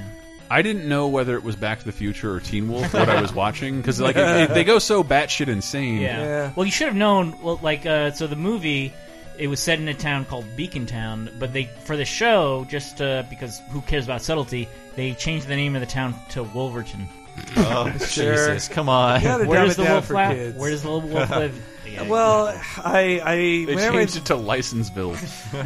[0.55, 3.21] I didn't know whether it was Back to the Future or Teen Wolf what I
[3.21, 6.01] was watching because, like, it, it- they go so batshit insane.
[6.01, 6.53] Yeah.
[6.55, 7.35] Well, you should have known.
[7.43, 8.93] Well, like, uh, so the movie,
[9.37, 13.01] it was set in a town called Beacon Town, but they for the show, just
[13.03, 17.09] uh, because who cares about subtlety, they changed the name of the town to Wolverton.
[17.57, 19.21] Oh, Jesus, come on.
[19.21, 20.15] You Where does the down wolf for.
[20.15, 21.67] Where does the little wolf live?
[21.85, 22.47] Yeah, Well,
[22.79, 25.17] I, I They whenever, changed it to Licenseville.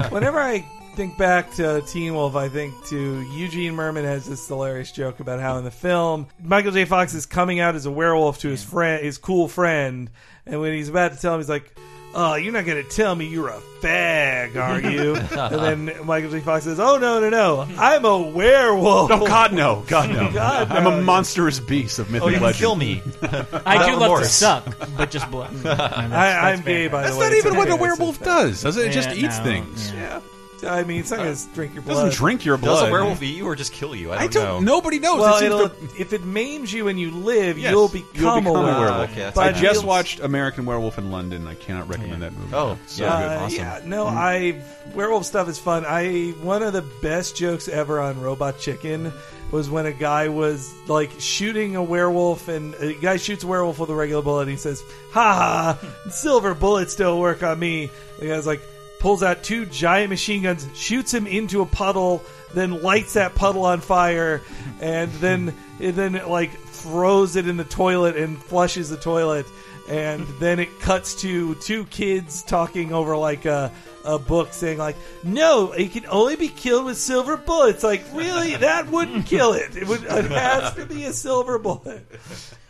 [0.09, 0.65] whenever I
[0.99, 5.39] think back to Teen Wolf, I think to Eugene Mirman has this hilarious joke about
[5.39, 6.87] how in the film Michael J.
[6.87, 10.11] Fox is coming out as a werewolf to his friend, his cool friend,
[10.45, 11.73] and when he's about to tell him, he's like.
[12.15, 15.15] Oh, you're not going to tell me you're a fag, are you?
[15.77, 16.41] and then Michael J.
[16.41, 17.69] Fox says, "Oh no, no, no!
[17.77, 19.85] I'm a werewolf." No, God, no.
[19.87, 20.31] God, no.
[20.33, 20.93] God, I'm no.
[20.93, 22.59] a monstrous beast of mythic Oh, you legend.
[22.59, 23.03] kill me.
[23.23, 24.31] I do love to remorse.
[24.33, 24.65] suck,
[24.97, 25.51] but just blood.
[25.53, 27.29] Mm, I, I'm gay, by That's the way.
[27.29, 28.87] not even what a okay, werewolf does, does it?
[28.87, 29.93] It just Yeah, eats no, things.
[29.93, 30.21] Yeah.
[30.65, 31.95] I mean, it's not going to drink your It blood.
[32.05, 32.81] doesn't drink your blood.
[32.81, 34.13] Does a werewolf eat you or just kill you?
[34.13, 34.65] I don't, I don't.
[34.65, 34.75] know.
[34.75, 35.21] Nobody knows.
[35.21, 38.09] Well, It seems it'll, to- if it maims you and you live, Yes, you'll become,
[38.15, 38.79] you'll become a a werewolf.
[38.79, 39.11] werewolf.
[39.13, 41.47] Okay, But I just watched American Werewolf in London.
[41.47, 42.55] I cannot recommend that movie.
[42.55, 43.19] Oh, so yeah.
[43.19, 43.29] good.
[43.29, 43.57] Uh, Awesome.
[43.59, 44.17] Yeah, no, Mm-hmm.
[44.19, 44.63] I
[44.95, 45.85] werewolf stuff is fun.
[45.87, 49.13] I one of the best jokes ever on Robot Chicken
[49.51, 53.79] was when a guy was like shooting a werewolf, and a guy shoots a werewolf
[53.79, 54.43] with a regular bullet.
[54.43, 56.11] And he says, "Ha ha!
[56.11, 58.61] Silver bullets don't work on me." The guy's like
[58.99, 63.65] pulls out two giant machine guns, shoots him into a puddle, then lights that puddle
[63.65, 64.43] on fire,
[64.81, 69.47] and then and then like throws it in the toilet and flushes the toilet
[69.89, 73.73] and then it cuts to two kids talking over like a,
[74.05, 77.83] a book saying like no it can only be killed with silver bullets.
[77.83, 78.57] Like really?
[78.57, 79.77] That wouldn't kill it.
[79.77, 82.07] It would it has to be a silver bullet.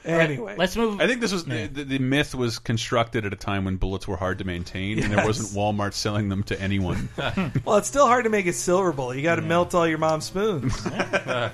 [0.05, 0.55] Anyway.
[0.57, 1.01] Let's move.
[1.01, 4.17] I think this was the, the myth was constructed at a time when bullets were
[4.17, 7.11] hard to maintain, and there wasn't Walmart selling them to anyone.
[7.65, 9.17] well it's still hard to make a silver bullet.
[9.17, 10.87] You got to melt all your mom's spoons.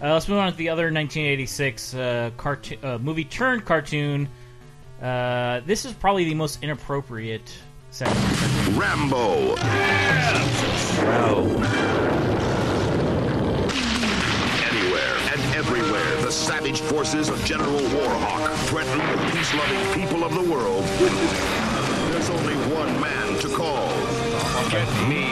[0.00, 4.28] Uh, let's move on to the other 1986 uh, cartoon uh, movie turned cartoon.
[5.02, 7.52] Uh, this is probably the most inappropriate
[7.90, 8.18] segment.
[8.76, 9.54] Rambo.
[14.66, 20.42] Anywhere and everywhere, the savage forces of General Warhawk threaten the peace-loving people of the
[20.50, 20.84] world.
[22.10, 23.88] There's only one man to call.
[24.70, 25.27] Get me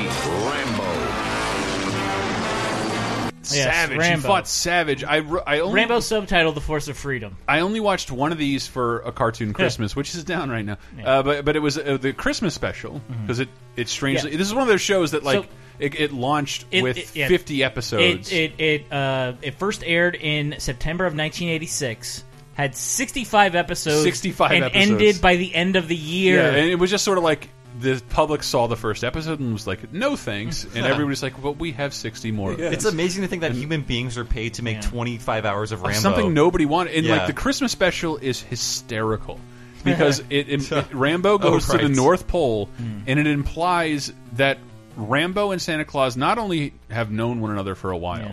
[3.54, 4.06] Yes, Savage.
[4.06, 5.04] He fought Savage.
[5.04, 8.66] I, I only Rambo subtitled "The Force of Freedom." I only watched one of these
[8.66, 10.78] for a cartoon Christmas, which is down right now.
[11.04, 14.38] Uh, but but it was uh, the Christmas special because it it strangely Yeah.
[14.38, 17.10] this is one of those shows that like So- it, it launched It- with it-
[17.14, 17.28] yeah.
[17.28, 18.32] fifty episodes.
[18.32, 22.24] It it it, uh, it first aired in September of 1986.
[22.54, 24.02] Had 65 episodes.
[24.02, 24.90] 65 and episodes.
[24.90, 26.36] ended by the end of the year.
[26.36, 29.52] Yeah, and it was just sort of like the public saw the first episode and
[29.52, 33.22] was like, "No thanks," and everybody's like, "Well, we have sixty more." of It's amazing
[33.22, 35.98] to think that human beings are paid to make 25 hours of Rambo.
[36.00, 37.16] Something nobody wanted, and Yeah.
[37.16, 39.38] like the Christmas special is hysterical
[39.84, 41.88] because it, it, it- Rambo goes to the.
[41.88, 43.00] North Pole, hmm.
[43.06, 44.58] and it implies that
[44.96, 48.32] Rambo and Santa Claus not only have known one another for a while,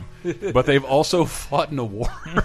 [0.54, 2.10] but they've also fought in a war,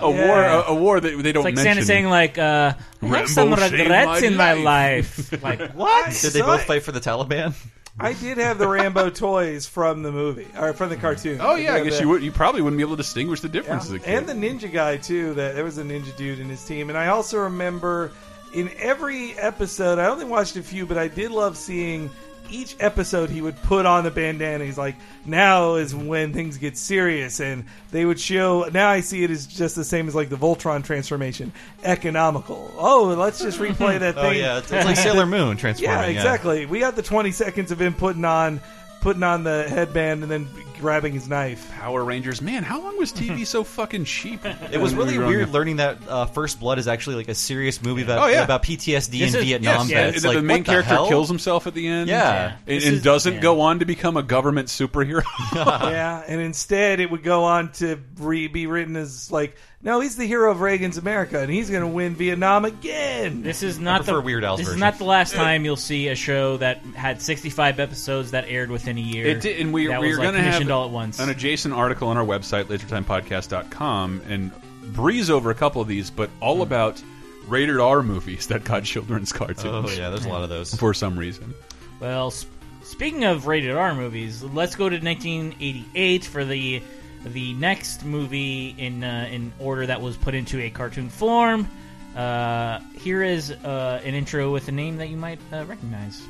[0.00, 1.74] a war, a, a war that they don't It's like mention.
[1.74, 5.72] Santa saying like, uh, "I Rambo have some regrets my in my life." life." like
[5.72, 6.12] what?
[6.22, 7.54] Did they both I- fight for the Taliban?
[7.98, 11.38] I did have the Rambo toys from the movie or from the cartoon.
[11.40, 12.22] Oh yeah, I did guess have you would.
[12.24, 14.08] You probably wouldn't be able to distinguish the difference as a kid.
[14.08, 15.34] And the ninja guy too.
[15.34, 18.10] That there was a ninja dude in his team, and I also remember
[18.52, 20.00] in every episode.
[20.00, 22.10] I only watched a few, but I did love seeing
[22.50, 23.30] each episode.
[23.30, 24.64] He would put on the bandana.
[24.64, 28.68] He's like, "Now is when things get serious," and they would show.
[28.72, 31.52] Now I see it as just the same as like the Voltron transformation,
[31.82, 32.72] economical.
[32.76, 34.30] Oh, let's just replay that oh, thing.
[34.30, 36.00] Oh yeah, it's, it's like Sailor Moon transforming.
[36.00, 36.66] Yeah, exactly.
[36.66, 38.60] We got the 20 seconds of him putting on
[39.00, 40.48] putting on the headband and then
[40.84, 41.72] grabbing his knife.
[41.72, 42.42] Power Rangers.
[42.42, 44.44] Man, how long was TV so fucking cheap?
[44.70, 45.54] It was really weird up?
[45.54, 48.44] learning that uh, First Blood is actually like a serious movie about Oh, yeah.
[48.44, 49.88] about PTSD This in is- Vietnam.
[49.88, 50.22] Yes, vets.
[50.22, 51.08] the, like, the main what the character hell?
[51.08, 52.10] kills himself at the end.
[52.10, 52.50] Yeah.
[52.58, 53.40] and, This and is- doesn't yeah.
[53.40, 55.24] go on to become a government superhero.
[55.54, 60.16] yeah, and instead it would go on to re- be written as like, no, he's
[60.16, 63.42] the hero of Reagan's America, and he's going to win Vietnam again.
[63.42, 66.08] This is not prefer the Weird Al's This is not the last time you'll see
[66.08, 69.26] a show that had 65 episodes that aired within a year.
[69.26, 71.20] It did, and we, that we're like, going to have commissioned all at once.
[71.20, 74.50] an adjacent article on our website, lasertimepodcast.com, and
[74.94, 76.62] breeze over a couple of these, but all hmm.
[76.62, 77.02] about
[77.46, 79.64] rated R movies that got children's cartoons.
[79.66, 80.74] Oh yeah, there's a lot of those.
[80.78, 81.52] For some reason.
[82.00, 82.48] Well, sp-
[82.82, 86.82] speaking of rated R movies, let's go to 1988 for the
[87.24, 91.68] the next movie in uh, in order that was put into a cartoon form.
[92.14, 96.22] Uh, here is uh, an intro with a name that you might uh, recognize.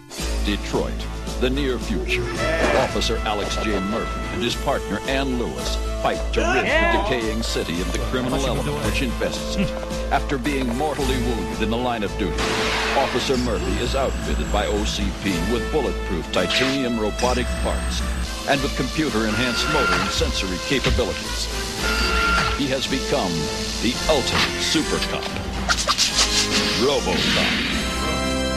[0.47, 0.95] Detroit,
[1.41, 2.25] the near future.
[2.79, 3.79] Officer Alex J.
[3.81, 8.47] Murphy and his partner Ann Lewis fight to rid the decaying city of the criminal
[8.47, 9.69] element which infests it.
[10.11, 12.35] After being mortally wounded in the line of duty,
[12.97, 18.01] Officer Murphy is outfitted by OCP with bulletproof titanium robotic parts
[18.49, 21.47] and with computer-enhanced motor and sensory capabilities.
[22.59, 23.31] He has become
[23.83, 25.25] the ultimate super cop.
[26.81, 27.71] RoboCop.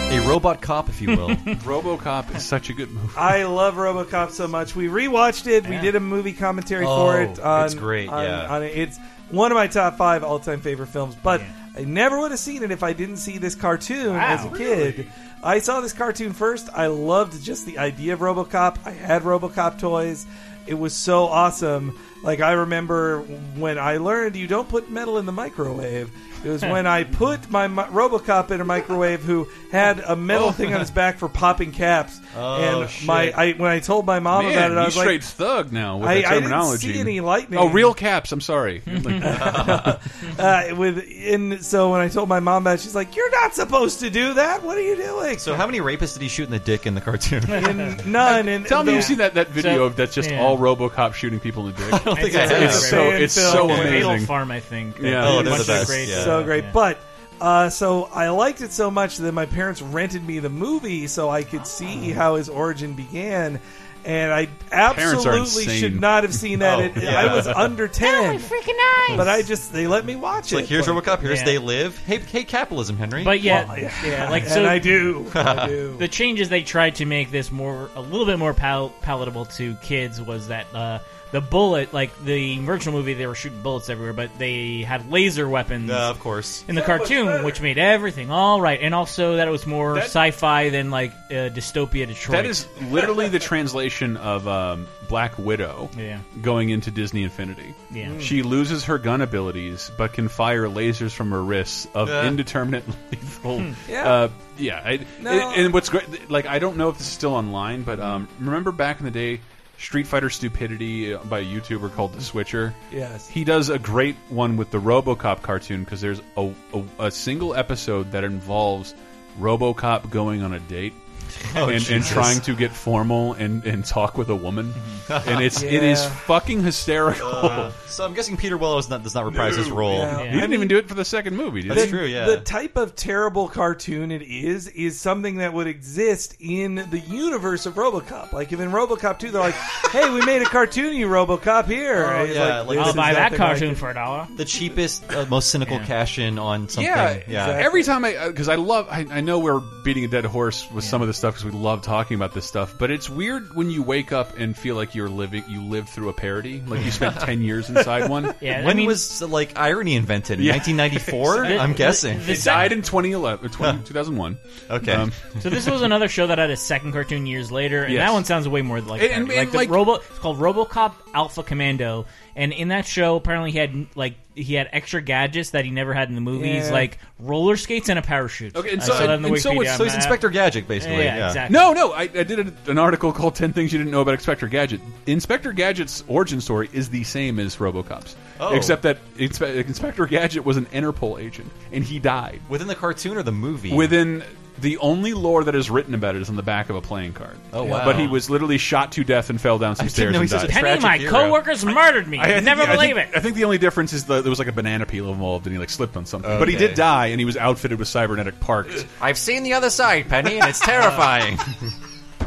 [0.10, 1.30] A robot cop, if you will.
[1.66, 3.14] RoboCop is such a good movie.
[3.18, 4.76] I love RoboCop so much.
[4.76, 5.66] We rewatched it.
[5.68, 5.82] We Yeah.
[5.82, 7.40] did a movie commentary Oh, for it.
[7.40, 8.48] On, it's great, on- yeah.
[8.48, 8.78] on it.
[8.78, 8.98] it's
[9.30, 11.16] one of my top five all-time favorite films.
[11.22, 11.42] But
[11.78, 14.50] I never would have seen it if I didn't see this cartoon Wow, as a
[14.50, 15.08] kid.
[15.44, 16.70] I saw this cartoon first.
[16.74, 18.78] I loved just the idea of RoboCop.
[18.84, 20.26] I had RoboCop toys.
[20.66, 21.98] It was so awesome.
[22.24, 23.20] Like I remember
[23.56, 26.12] when I learned you don't put metal in the microwave.
[26.46, 30.52] It was when I put my mi- RoboCop in a microwave who had a metal
[30.52, 32.20] thing on his back for popping caps.
[32.36, 33.08] Oh, and shit.
[33.08, 35.24] my I when I told my mom Man, about it, I you was straight like,
[35.24, 36.94] thug now with I- the I didn't terminology.
[36.94, 37.60] see any lightning.
[37.60, 38.32] Oh, real caps.
[38.32, 38.82] I'm sorry.
[40.38, 43.56] Uh, with and so when I told my mom about it, she's like, "You're not
[43.56, 44.62] supposed to do that.
[44.62, 46.94] What are you doing?" so how many rapists did he shoot in the dick in
[46.94, 47.50] the cartoon?
[47.50, 48.48] And none.
[48.48, 50.42] And Tell me the- you see that, that video So- of that's just yeah.
[50.44, 52.07] all RoboCop shooting people in the dick.
[52.08, 52.64] Don't think It's I a- have.
[52.64, 53.52] it's so it's film.
[53.52, 54.26] so Fatal amazing.
[54.28, 55.00] Farm, I think.
[55.00, 55.28] Yeah.
[55.28, 56.24] Oh, they're the best, great yeah.
[56.24, 56.64] so great.
[56.64, 56.72] yeah.
[56.74, 56.98] But
[57.40, 61.30] uh, so I liked it so much that my parents rented me the movie so
[61.30, 63.62] I could see how his origin began.
[64.06, 66.80] And I absolutely should not have seen that.
[66.80, 67.20] Oh, It- yeah.
[67.20, 68.78] I was under ten, freaking
[69.10, 69.18] nice.
[69.18, 70.56] but I just they let me watch It's it.
[70.56, 71.46] like here's RoboCop, here's Yeah.
[71.46, 71.98] They Live.
[72.06, 73.26] Hey, hey, capitalism, Henry.
[73.26, 74.66] But yeah, Well, yeah, like and so.
[74.66, 75.30] I do.
[75.36, 75.98] I do.
[75.98, 79.76] the changes they tried to make this more a little bit more pal- palatable to
[79.82, 81.00] kids was that uh,
[81.32, 85.48] the bullet, like the original movie, they were shooting bullets everywhere, but they had laser
[85.50, 85.90] weapons.
[85.92, 86.64] uh, of course.
[86.68, 87.44] in the That was cartoon, better.
[87.46, 91.12] which made everything all right, and also that it was more That- sci-fi than like
[91.30, 92.38] uh, dystopia Detroit.
[92.38, 96.20] That is literally the translation of um, Black Widow Yeah.
[96.42, 97.74] going into Disney Infinity.
[97.92, 98.08] Yeah.
[98.08, 98.22] Mm.
[98.22, 102.26] She loses her gun abilities, but can fire lasers from her wrists of Yeah.
[102.26, 103.64] indeterminate lethal.
[103.90, 104.10] Yeah.
[104.10, 104.82] Uh, yeah.
[104.84, 105.32] I, No.
[105.32, 108.28] and, and what's great, like, I don't know if this is still online, but um,
[108.40, 109.42] remember back in the day,
[109.78, 112.74] Street Fighter Stupidity uh, by a YouTuber called The Switcher?
[112.92, 113.28] Yes.
[113.28, 117.56] He does a great one with the RoboCop cartoon because there's a, a, a single
[117.56, 118.96] episode that involves
[119.40, 120.94] RoboCop going on a date.
[121.56, 124.72] Oh, and, and trying to get formal and, and talk with a woman,
[125.10, 127.28] and it's it is fucking hysterical.
[127.30, 129.98] Uh, so I'm guessing Peter Weller not, does not reprise his role.
[129.98, 130.24] Yeah.
[130.26, 131.62] he didn't even do it for the second movie.
[131.64, 131.90] Did That's he?
[131.90, 132.26] true, yeah.
[132.28, 137.66] The type of terrible cartoon it is is something that would exist in the universe
[137.66, 138.34] of RoboCop.
[138.34, 139.56] Like if in RoboCop 2 they're like,
[139.92, 143.34] "Hey, we made a cartoon you RoboCop here." Oh, yeah, like, this I'll buy that
[143.34, 144.28] cartoon for a dollar.
[144.38, 145.86] The cheapest, uh, most cynical Yeah.
[145.86, 146.84] cash in on something.
[146.92, 147.48] Yeah, yeah.
[147.48, 150.84] Every time I, because I love, I, I know we're beating a dead horse with
[150.84, 152.76] some of this stuff because we love talking about this stuff.
[152.78, 156.10] But it's weird when you wake up and feel like you're living, you lived through
[156.10, 158.34] a parody, like you spent ten years inside one.
[158.42, 160.40] Yeah, When I mean, was like irony invented?
[160.40, 160.54] Yeah.
[160.54, 162.20] 1994, I'm the- guessing.
[162.26, 164.38] the It died in 2011, 20, 2001.
[164.70, 164.92] Okay.
[164.92, 168.08] Um, So this was another show that had a second cartoon years later, and Yes.
[168.08, 169.96] that one sounds way more like And- and- like and, the like- Robo.
[169.96, 172.06] It's called RoboCop Alpha Commando,
[172.38, 175.94] and in that show, apparently he had like he had extra gadgets that he never
[175.94, 176.72] had in the movies, Yeah.
[176.72, 178.56] like roller skates and a parachute.
[178.56, 179.56] Okay, and I so- saw that in the and so Wikipedia.
[179.58, 180.98] what's- so he's I'm, Inspector Gadget, basically.
[181.04, 181.54] Yeah, Yeah, exactly.
[181.56, 184.14] No, no, I, I did an, an article called 10 Things You Didn't Know About
[184.14, 184.80] Inspector Gadget.
[185.08, 188.16] Inspector Gadget's origin story is the same as Robocop's.
[188.40, 188.54] Oh.
[188.56, 192.40] Except that Inspe Inspector Gadget was an Interpol agent, and he died.
[192.48, 193.74] Within the cartoon or the movie?
[193.74, 194.24] Within
[194.60, 197.14] the only lore that is written about it is on the back of a playing
[197.14, 197.38] card.
[197.54, 197.86] Oh, wow.
[197.86, 200.20] But he was literally shot to death and fell down some I didn't stairs know
[200.20, 200.50] and he's such died.
[200.50, 201.12] a Penny, tragic my hero.
[201.12, 202.18] coworkers murdered me.
[202.18, 203.18] I- I think never the- I believe think- it.
[203.18, 205.54] I think the only difference is that there was like a banana peel involved, and
[205.54, 206.30] he like slipped on something.
[206.30, 206.40] Okay.
[206.40, 208.86] But he did die, and he was outfitted with cybernetic parts.
[209.02, 211.38] I've seen the other side, Penny, and it's terrifying.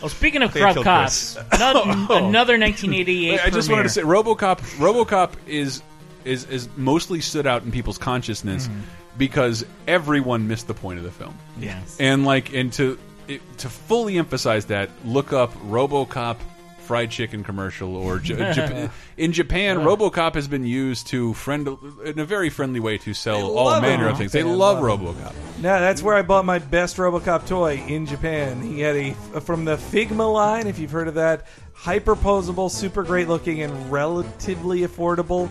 [0.00, 2.28] Well, speaking of They corrupt killed cops, another, Oh.
[2.28, 3.30] another 1988.
[3.32, 4.22] Wait, I just wanted to say, premiere.
[4.22, 4.58] RoboCop.
[4.78, 5.82] RoboCop is
[6.24, 8.80] is is mostly stood out in people's consciousness Mhm.
[9.18, 11.36] Because everyone missed the point of the film.
[11.58, 11.96] Yes.
[11.98, 12.98] and like, and to
[13.28, 16.38] it, to fully emphasize that, look up RoboCop
[16.86, 19.78] fried chicken commercial or J in Japan.
[19.78, 24.08] RoboCop has been used to friend in a very friendly way to sell all manner
[24.08, 24.32] of things.
[24.32, 25.34] They love love RoboCop.
[25.58, 28.60] No, that's where I bought my best RoboCop toy in Japan.
[28.60, 33.02] He had a from the Figma line, if you've heard of that, hyper posable, super
[33.02, 35.48] great looking, and relatively affordable.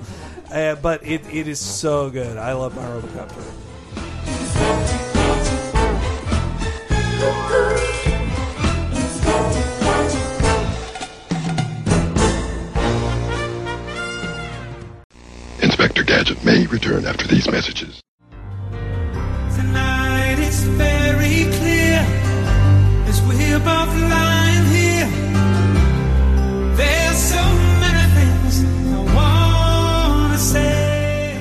[0.52, 2.38] Uh, but it, it is so good.
[2.38, 3.42] I love my RoboCop toy.
[16.28, 18.02] Inspector Gadget may return after these messages.
[19.56, 22.00] Tonight it's very clear
[23.08, 25.08] as we're both lying here.
[26.76, 27.44] There's so
[27.80, 31.38] many things I wanna say.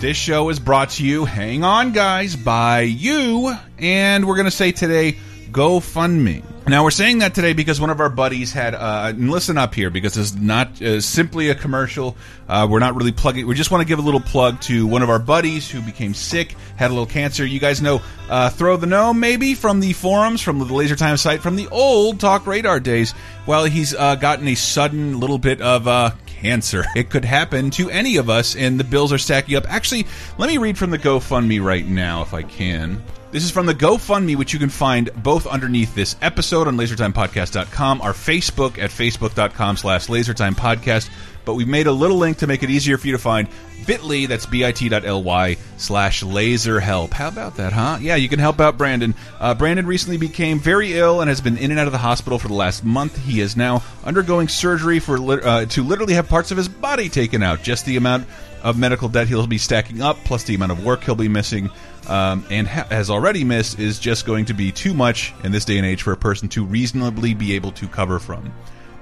[0.00, 4.50] This show is brought to you, hang on guys, by you, and we're going to
[4.50, 5.16] say today,
[5.50, 6.42] GoFundMe.
[6.68, 9.88] Now we're saying that today because one of our buddies had, uh, listen up here
[9.88, 12.16] because it's not uh, simply a commercial.
[12.48, 13.46] Uh, we're not really plugging.
[13.46, 16.12] We just want to give a little plug to one of our buddies who became
[16.12, 17.46] sick, had a little cancer.
[17.46, 21.16] You guys know, uh, throw the gnome maybe from the forums, from the Laser Time
[21.16, 23.14] site, from the old Talk Radar days.
[23.46, 26.84] Well, he's uh, gotten a sudden little bit of uh, cancer.
[26.96, 29.72] It could happen to any of us, and the bills are stacking up.
[29.72, 33.04] Actually, let me read from the GoFundMe right now, if I can.
[33.36, 38.00] This is from the GoFundMe, which you can find both underneath this episode on lasertimepodcast.com,
[38.00, 41.10] our Facebook at facebook.com slash lasertimepodcast.
[41.44, 43.46] But we've made a little link to make it easier for you to find
[43.86, 47.12] bit.ly, that's bit.ly slash laserhelp.
[47.12, 47.98] How about that, huh?
[48.00, 49.14] Yeah, you can help out Brandon.
[49.38, 52.38] Uh, Brandon recently became very ill and has been in and out of the hospital
[52.38, 53.22] for the last month.
[53.22, 57.42] He is now undergoing surgery for uh, to literally have parts of his body taken
[57.42, 57.62] out.
[57.62, 58.26] Just the amount
[58.62, 61.70] of medical debt he'll be stacking up, plus the amount of work he'll be missing,
[62.08, 65.64] um, and ha has already missed, is just going to be too much in this
[65.64, 68.52] day and age for a person to reasonably be able to cover from.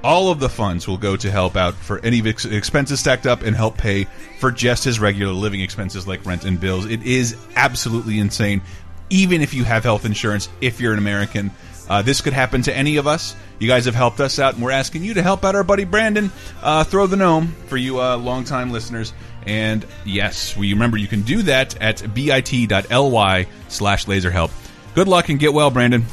[0.03, 3.43] All of the funds will go to help out for any ex expenses stacked up
[3.43, 4.07] and help pay
[4.39, 6.85] for just his regular living expenses like rent and bills.
[6.85, 8.61] It is absolutely insane,
[9.09, 11.51] even if you have health insurance, if you're an American.
[11.89, 13.37] Uh, this could happen to any of us.
[13.59, 15.85] You guys have helped us out, and we're asking you to help out our buddy
[15.85, 16.31] Brandon.
[16.63, 19.13] Uh, throw the gnome for you uh, longtime listeners.
[19.47, 24.51] And yes, we remember you can do that at bit.ly slash laserhelp.
[24.95, 26.05] Good luck and get well, Brandon.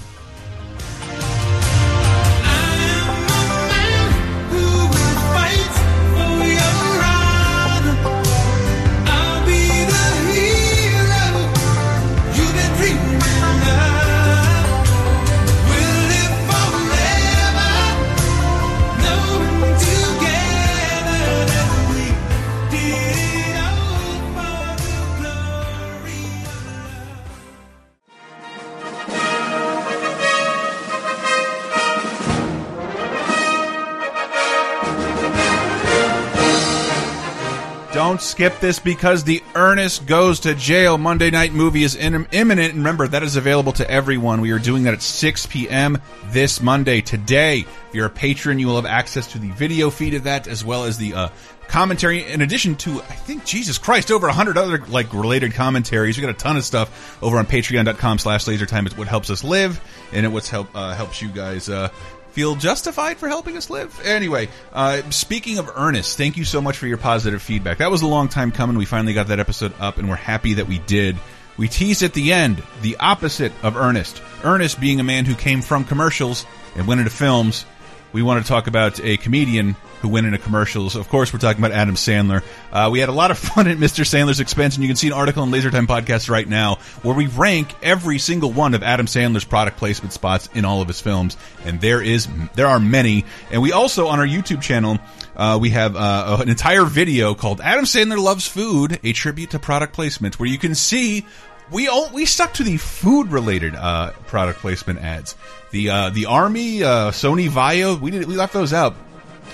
[38.22, 42.70] Skip this because the Ernest Goes to Jail Monday Night Movie is in, imminent.
[42.70, 44.42] And remember, that is available to everyone.
[44.42, 46.00] We are doing that at 6 p.m.
[46.26, 47.02] this Monday.
[47.02, 50.48] Today, if you're a patron, you will have access to the video feed of that
[50.48, 51.30] as well as the uh,
[51.68, 52.24] commentary.
[52.24, 56.16] In addition to, I think, Jesus Christ, over a hundred other like related commentaries.
[56.16, 58.86] We got a ton of stuff over on patreon.com slash lasertime.
[58.86, 59.82] It's what helps us live
[60.14, 61.90] and it what's help, uh, helps you guys uh,
[62.32, 64.00] feel justified for helping us live.
[64.06, 67.80] Anyway, uh, speaking of Ernest, thank you so much for your positive feedback.
[67.80, 68.78] That was a long time coming.
[68.78, 71.18] We finally got that episode up, and we're happy that we did.
[71.58, 74.22] We teased at the end the opposite of Ernest.
[74.44, 77.66] Ernest being a man who came from commercials and went into films.
[78.14, 80.95] We want to talk about a comedian who went into commercials.
[80.95, 82.43] Of course, we're talking about Adam Sandler.
[82.72, 84.04] Uh, we had a lot of fun at Mr.
[84.04, 87.28] Sandler's expense, and you can see an article on LaserTime Podcast right now where we
[87.28, 91.38] rank every single one of Adam Sandler's product placement spots in all of his films,
[91.66, 93.26] and there is there are many.
[93.52, 94.99] And we also on our YouTube channel.
[95.34, 99.60] Uh, we have uh, an entire video called "Adam Sandler Loves Food: A Tribute to
[99.60, 101.26] Product Placement," where you can see
[101.72, 105.36] we all, we stuck to the food related uh, product placement ads.
[105.72, 108.95] The uh, the Army, uh, Sony Vaio, we did, we left those out.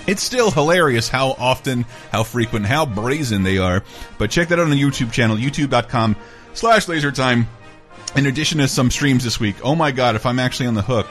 [0.06, 3.82] It's still hilarious how often, how frequent, how brazen they are.
[4.18, 6.16] But check that out on the YouTube channel, youtube.com
[6.54, 7.46] slash lasertime.
[8.16, 10.82] In addition to some streams this week, oh my god, if I'm actually on the
[10.82, 11.06] hook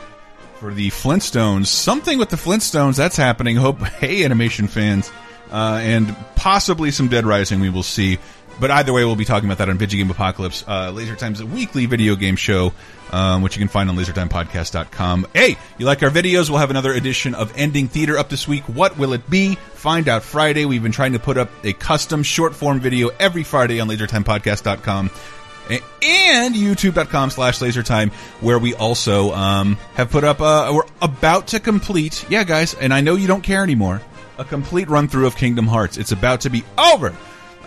[0.60, 3.56] for the Flintstones, something with the Flintstones, that's happening.
[3.56, 5.12] Hope, hey, animation fans,
[5.52, 8.18] uh, and possibly some Dead Rising we will see.
[8.60, 10.64] But either way, we'll be talking about that on Video Game Apocalypse.
[10.68, 12.74] Uh, Laser Time's a weekly video game show,
[13.12, 15.28] um, which you can find on lasertimepodcast.com.
[15.34, 16.50] Hey, you like our videos?
[16.50, 18.64] We'll have another edition of Ending Theater up this week.
[18.64, 19.56] What will it be?
[19.74, 20.66] Find out Friday.
[20.66, 25.12] We've been trying to put up a custom short form video every Friday on lasertimepodcast.com
[25.70, 28.10] and youtube.com slash lasertime
[28.42, 32.94] where we also um, have put up uh, we're about to complete yeah guys and
[32.94, 34.02] i know you don't care anymore
[34.38, 37.14] a complete run through of kingdom hearts it's about to be over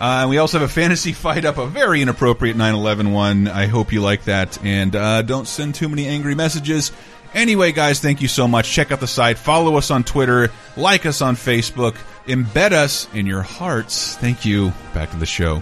[0.01, 3.47] uh, we also have a fantasy fight up a very inappropriate 9-11 one.
[3.47, 4.57] I hope you like that.
[4.65, 6.91] And uh, don't send too many angry messages.
[7.35, 8.69] Anyway guys thank you so much.
[8.71, 9.37] Check out the site.
[9.37, 10.49] Follow us on twitter.
[10.75, 11.95] Like us on facebook.
[12.25, 14.15] Embed us in your hearts.
[14.17, 14.73] Thank you.
[14.93, 15.61] Back to the show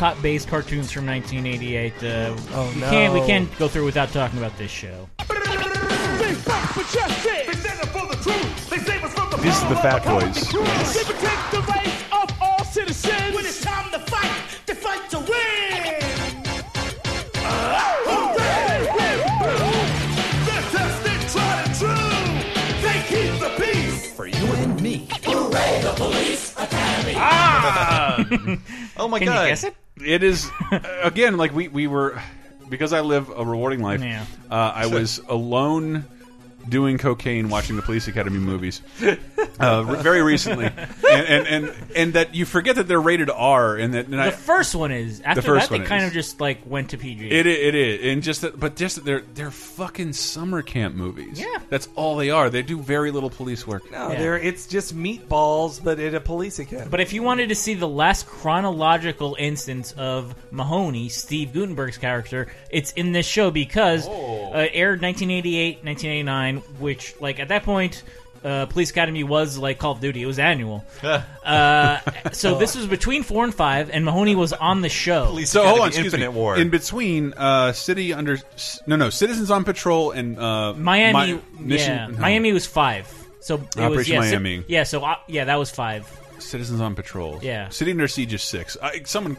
[0.00, 1.92] Well, other cop-based cartoons from 1988.
[2.02, 2.90] Uh, Oh, we no.
[2.90, 5.08] can't we can't go through without talking about this show.
[9.42, 10.48] This is the Fat Boys.
[10.94, 13.34] They protect the rights of all citizens.
[13.34, 14.32] When it's time to fight,
[14.66, 16.00] to fight to win.
[20.46, 22.20] They're tested, tried and true.
[22.82, 24.12] They keep the peace.
[24.14, 25.08] For you and me.
[25.24, 27.14] Hooray, the police academy.
[27.16, 28.24] Ah!
[28.98, 29.74] oh my Can you god.
[30.00, 30.12] Guess it?
[30.12, 30.50] it is
[31.02, 32.20] again like we we were
[32.68, 34.02] because I live a rewarding life.
[34.02, 34.24] Yeah.
[34.50, 36.04] Uh, I was alone
[36.68, 38.82] doing cocaine watching the Police Academy movies
[39.58, 43.94] uh, very recently, and, and and and that you forget that they're rated R, and
[43.94, 45.20] that and The I, first one is.
[45.20, 46.08] After first that, one they kind is.
[46.08, 47.30] of just like went to PG.
[47.30, 50.94] It, i- it is, and just that, but just that they're they're fucking summer camp
[50.94, 51.40] movies.
[51.40, 51.46] Yeah.
[51.68, 52.50] that's all they are.
[52.50, 53.90] They do very little police work.
[53.90, 54.18] No, Yeah.
[54.18, 56.88] they're, it's just meatballs, but at a police academy.
[56.90, 62.48] But if you wanted to see the last chronological instance of Mahoney, Steve Guttenberg's character,
[62.70, 64.50] it's in this show because Oh.
[64.52, 68.02] uh, aired 1988, 1989, which, like, at that point,
[68.44, 70.22] uh, Police Academy was like Call of Duty.
[70.22, 70.84] It was annual.
[71.44, 71.98] uh,
[72.32, 75.38] so this was between four and five, and Mahoney was on the show.
[75.44, 76.38] So hold on, excuse Infinite me.
[76.38, 76.56] War.
[76.56, 78.38] In between, uh, city under
[78.86, 82.18] no no citizens on patrol and uh, Miami, Mi- mission, yeah, no.
[82.18, 83.12] Miami was five.
[83.40, 84.64] So it was Operation yeah, si- Miami.
[84.68, 86.08] yeah, so uh, yeah, that was five.
[86.38, 87.38] Citizens on Patrol.
[87.42, 87.68] Yeah.
[87.68, 88.76] City Under Siege is six.
[88.82, 89.36] I, someone,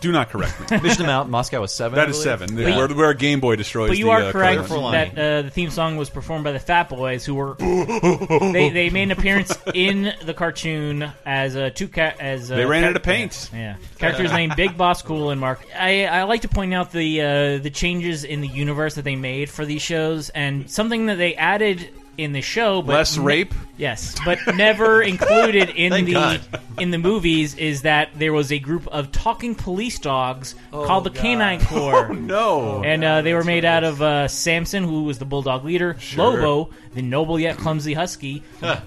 [0.00, 0.80] do not correct me.
[0.82, 1.98] Mission Amount, Moscow was seven.
[1.98, 2.24] I that is believe.
[2.40, 2.56] seven.
[2.56, 3.90] But you- where, where a Game Boy destroys.
[3.90, 4.92] But you the, are uh, correct colors.
[4.92, 8.90] that uh, the theme song was performed by the Fat Boys, who were they, they
[8.90, 12.90] made an appearance in the cartoon as a two cat as uh, They ran char-
[12.90, 13.50] out of paint.
[13.52, 13.76] Yeah, yeah.
[13.98, 15.60] characters named Big Boss, Cool, and Mark.
[15.78, 19.16] I, I like to point out the uh, the changes in the universe that they
[19.16, 21.88] made for these shows, and something that they added
[22.18, 23.54] in the show, but Less ne- rape?
[23.76, 26.40] Yes, but never included in Thank the God.
[26.78, 31.10] in the movies is that there was a group of talking police dogs called the
[31.10, 31.20] God.
[31.20, 32.08] Canine Corps.
[32.10, 32.82] Oh, no.
[32.84, 36.70] And uh, they were made out of uh, Samson, who was the bulldog leader, Lobo,
[36.94, 38.42] the noble yet clumsy husky,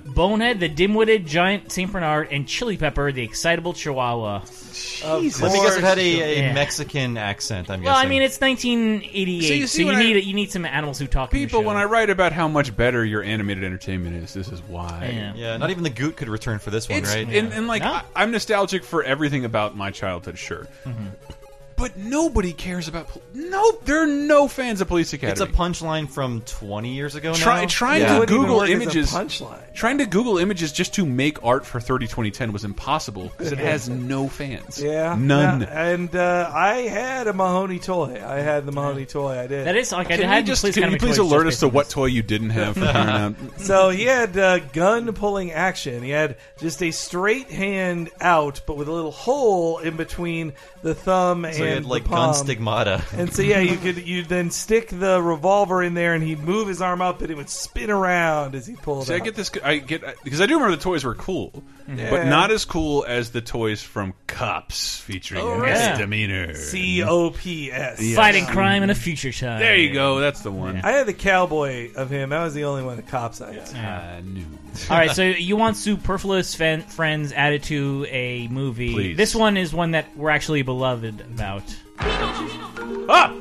[0.05, 4.41] Bonehead, the dim-witted giant Saint Bernard, and Chili Pepper, the excitable Chihuahua.
[5.03, 5.77] Let me guess.
[5.77, 6.53] It had a, a Yeah.
[6.53, 7.69] Mexican accent.
[7.69, 8.05] I'm Well, guessing.
[8.07, 10.65] I mean, it's 1988, So so you you, see when I- need you need some
[10.65, 11.31] animals who talk.
[11.33, 11.67] in the People, show.
[11.67, 15.11] when I write about how much better your animated entertainment is, this is why.
[15.13, 15.33] Yeah.
[15.35, 17.27] yeah, not even the Goot could return for this one, It's, right?
[17.27, 17.91] and, and like No.
[17.93, 20.67] I, I'm nostalgic for everything about my childhood, sure.
[20.85, 21.07] Mm-hmm.
[21.79, 23.07] But nobody cares about.
[23.07, 25.31] pol- No, there are no fans of Police Academy.
[25.31, 27.67] It's a punchline from 20 years ago Try, now.
[27.67, 28.13] trying Yeah.
[28.15, 29.11] to Wouldn't even Google work as a images.
[29.11, 29.73] punchline.
[29.73, 33.59] Trying to Google images just to make art for 30 2010 was impossible because it
[33.59, 34.81] has no fans.
[34.83, 35.61] Yeah, none.
[35.61, 38.21] yeah, And uh, I had a Mahoney toy.
[38.25, 39.39] I had the Mahoney toy.
[39.39, 39.65] I did.
[39.65, 41.45] that is like I Can had you just Police can you Academy please toys alert
[41.45, 41.93] just us to based on what this.
[41.93, 43.35] toy you didn't have from here on out?
[43.61, 46.03] So he had uh, gun pulling action.
[46.03, 50.51] He had just a straight hand out, but with a little hole in between
[50.81, 53.03] the thumb So and had like the gun stigmata.
[53.13, 56.67] And so yeah, you could you then stick the revolver in there, and he'd move
[56.67, 59.07] his arm up, and it would spin around as he pulled.
[59.07, 59.51] See, I get this.
[59.63, 62.09] I get because I do remember the toys were cool, mm-hmm.
[62.09, 65.73] but not as cool as the toys from Cops featuring Oh, right.
[65.73, 66.53] misdemeanor.
[66.53, 68.15] C O P S.
[68.15, 69.59] fighting crime in a future time.
[69.59, 70.19] There you go.
[70.19, 70.81] That's the one.
[70.83, 72.29] I had the cowboy of him.
[72.29, 73.75] That was the only one the cops I had.
[73.75, 74.45] I knew.
[74.89, 78.93] All right, so you want superfluous fan- friends added to a movie.
[78.93, 79.17] Please.
[79.17, 81.63] This one is one that we're actually beloved about.
[81.99, 83.35] Ah!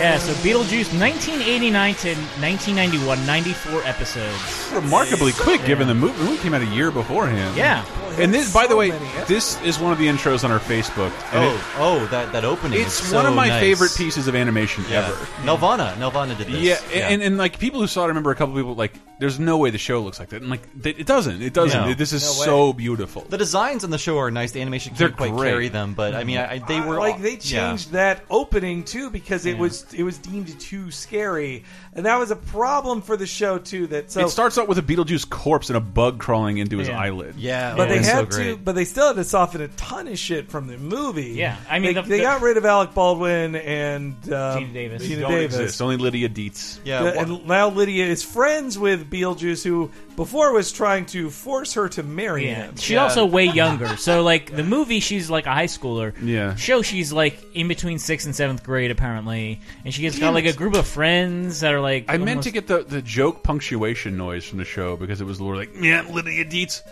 [0.00, 2.08] Yeah, so Beetlejuice, 1989 to
[2.40, 4.70] 1991, 94 episodes.
[4.72, 6.16] Remarkably quick, given the movie.
[6.16, 7.54] The movie came out a year beforehand.
[7.54, 7.84] Yeah.
[8.18, 8.90] And this, by the way,
[9.28, 11.12] this is one of the intros on our Facebook.
[11.32, 12.80] and Oh, it- oh, that that opening.
[12.80, 13.60] it's is so one of my nice.
[13.60, 15.06] favorite pieces of animation Yeah.
[15.06, 15.14] ever.
[15.44, 16.60] Nelvana, Nelvana did this.
[16.60, 19.38] Yeah, and, and like people who saw it, I remember a couple people like, "There's
[19.38, 21.40] no way the show looks like that." And like, th- it doesn't.
[21.40, 21.80] It doesn't.
[21.88, 21.94] No.
[21.94, 22.46] This is No way.
[22.46, 23.26] so beautiful.
[23.28, 24.50] the designs on the show are nice.
[24.50, 25.50] The animation They're can't quite great.
[25.50, 27.68] carry them, but I mean, I, they were like they yeah.
[27.68, 29.60] changed that opening too because it Yeah.
[29.60, 33.86] was it was deemed too scary, and that was a problem for the show too.
[33.88, 36.88] That so it starts out with a Beetlejuice corpse and a bug crawling into his
[36.88, 36.98] Yeah.
[37.00, 37.34] eyelid.
[37.36, 40.08] Yeah, But they it's so had to, but they still had to soften a ton
[40.08, 41.30] of shit from the movie.
[41.36, 44.72] Yeah, I mean, they, the- they the- got rid of Alec Baldwin and um, Geena
[44.72, 45.02] Davis.
[45.06, 45.54] Geena Don't Davis.
[45.56, 45.82] exist.
[45.82, 46.78] Only Lydia Deetz.
[46.84, 49.90] Yeah, The- wha- and now Lydia is friends with Beetlejuice, who
[50.20, 52.76] before was trying to force her to marry Yeah, him.
[52.76, 53.96] she's also way younger.
[53.96, 56.12] So like the movie, she's like a high schooler.
[56.22, 56.54] Yeah.
[56.56, 60.44] Show she's like in between sixth and seventh grade apparently, and she gets got like
[60.44, 62.04] a group of friends that are like.
[62.08, 65.24] I meant almost- to get the, the joke punctuation noise from the show because it
[65.24, 66.82] was Laura like, yeah, Lydia Deetz.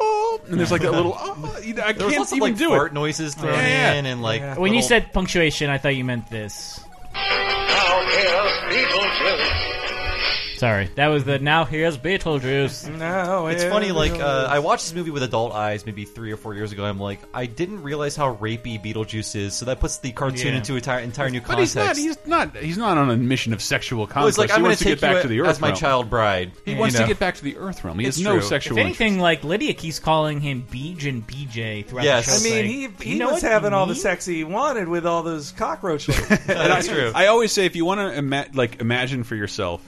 [0.00, 1.16] Oh, and there's like that little.
[1.18, 2.94] Oh, you know, I there was can't lots of even like do fart it.
[2.94, 3.92] noises thrown Yeah, yeah.
[3.94, 6.78] in, and like When you little- said punctuation, I thought you meant this.
[7.14, 8.52] Now here's
[8.86, 9.65] Beetlejuice.
[10.56, 12.88] Sorry, that was the now here's Beetlejuice.
[12.98, 16.36] No, It's funny, like uh, I watched this movie with adult eyes maybe three or
[16.36, 16.84] four years ago.
[16.84, 20.56] I'm like, I didn't realize how rapey Beetlejuice is, so that puts the cartoon Yeah.
[20.58, 21.74] into an entire, entire new But context.
[21.76, 21.96] he's not.
[21.96, 22.56] He's not.
[22.56, 24.16] He's not on a mission of sexual conquest.
[24.16, 25.40] well, it's like he I'm going wants to to take get back you to the
[25.40, 25.78] Earth realm as my realm.
[25.78, 26.52] child bride.
[26.64, 27.02] He you wants know?
[27.02, 27.98] to get back to the Earth realm.
[27.98, 28.42] He It's has no true.
[28.42, 28.78] sexual.
[28.78, 32.26] If anything, like Lydia keeps calling him Beej and BJ throughout Yes.
[32.26, 32.36] the show.
[32.38, 34.00] I mean, saying, he "Do he you know was what having you all the mean?"
[34.02, 36.16] sex he wanted with all those cockroaches.
[36.46, 37.12] That's true.
[37.14, 39.82] I always say, if you want to ima like imagine for yourself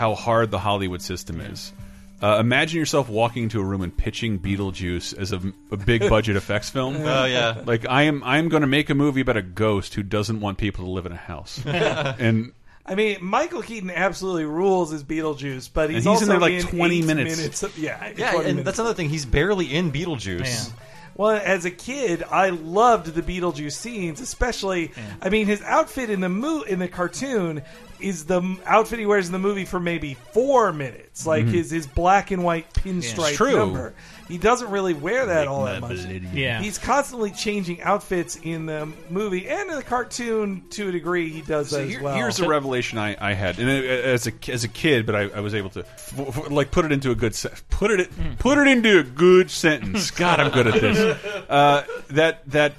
[0.00, 1.74] how hard the Hollywood system is.
[2.22, 5.40] Uh, imagine yourself walking into a room and pitching Beetlejuice as a,
[5.70, 6.96] a big budget effects film.
[7.04, 7.62] Oh, yeah.
[7.66, 8.24] like I am.
[8.24, 10.90] I am going to make a movie about a ghost who doesn't want people to
[10.90, 12.52] live in a house, and
[12.86, 16.54] I mean, Michael Keaton absolutely rules as Beetlejuice, but he's, And he's in there like
[16.54, 17.62] in 20 eight minutes.
[17.62, 18.64] of- yeah, yeah, and minutes.
[18.64, 19.10] that's another thing.
[19.10, 20.72] He's barely in Beetlejuice.
[21.14, 24.92] Well, as a kid, I loved the Beetlejuice scenes, especially.
[25.20, 27.62] I mean, his outfit in the mo- in the cartoon
[28.02, 31.52] is the outfit he wears in the movie for maybe four minutes, like Mhm.
[31.52, 33.56] his his black and white pinstripe It's true.
[33.56, 33.94] number.
[34.28, 35.98] He doesn't really wear that all that much.
[36.32, 36.60] Yeah.
[36.62, 41.30] He's constantly changing outfits in the movie and in the cartoon to a degree.
[41.30, 42.14] He does So that here- as well.
[42.14, 45.40] Here's a revelation I, I had, and as a as a kid, but I, I
[45.40, 48.56] was able to f f like put it into a good se put it put
[48.58, 50.10] it into a good sentence.
[50.12, 51.16] God, I'm good at this.
[51.50, 52.74] Uh, that that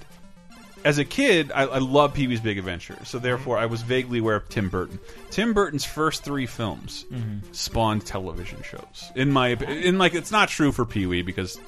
[0.84, 4.20] as a kid, I, I love Pee Wee's Big Adventure, so therefore I was vaguely
[4.20, 5.00] aware of Tim Burton.
[5.30, 7.06] Tim Burton's first three films
[7.52, 9.12] spawned television shows.
[9.16, 11.60] In my in like, it's not true for Pee Wee because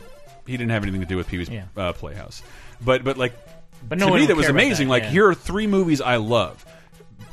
[0.45, 1.65] he didn't have anything to do with Pee Wee's Yeah.
[1.77, 2.41] uh, Playhouse,
[2.83, 3.33] but but like.
[3.87, 4.87] But no to me, that was amazing.
[4.87, 5.09] that, like, yeah.
[5.09, 6.65] here are three movies I love: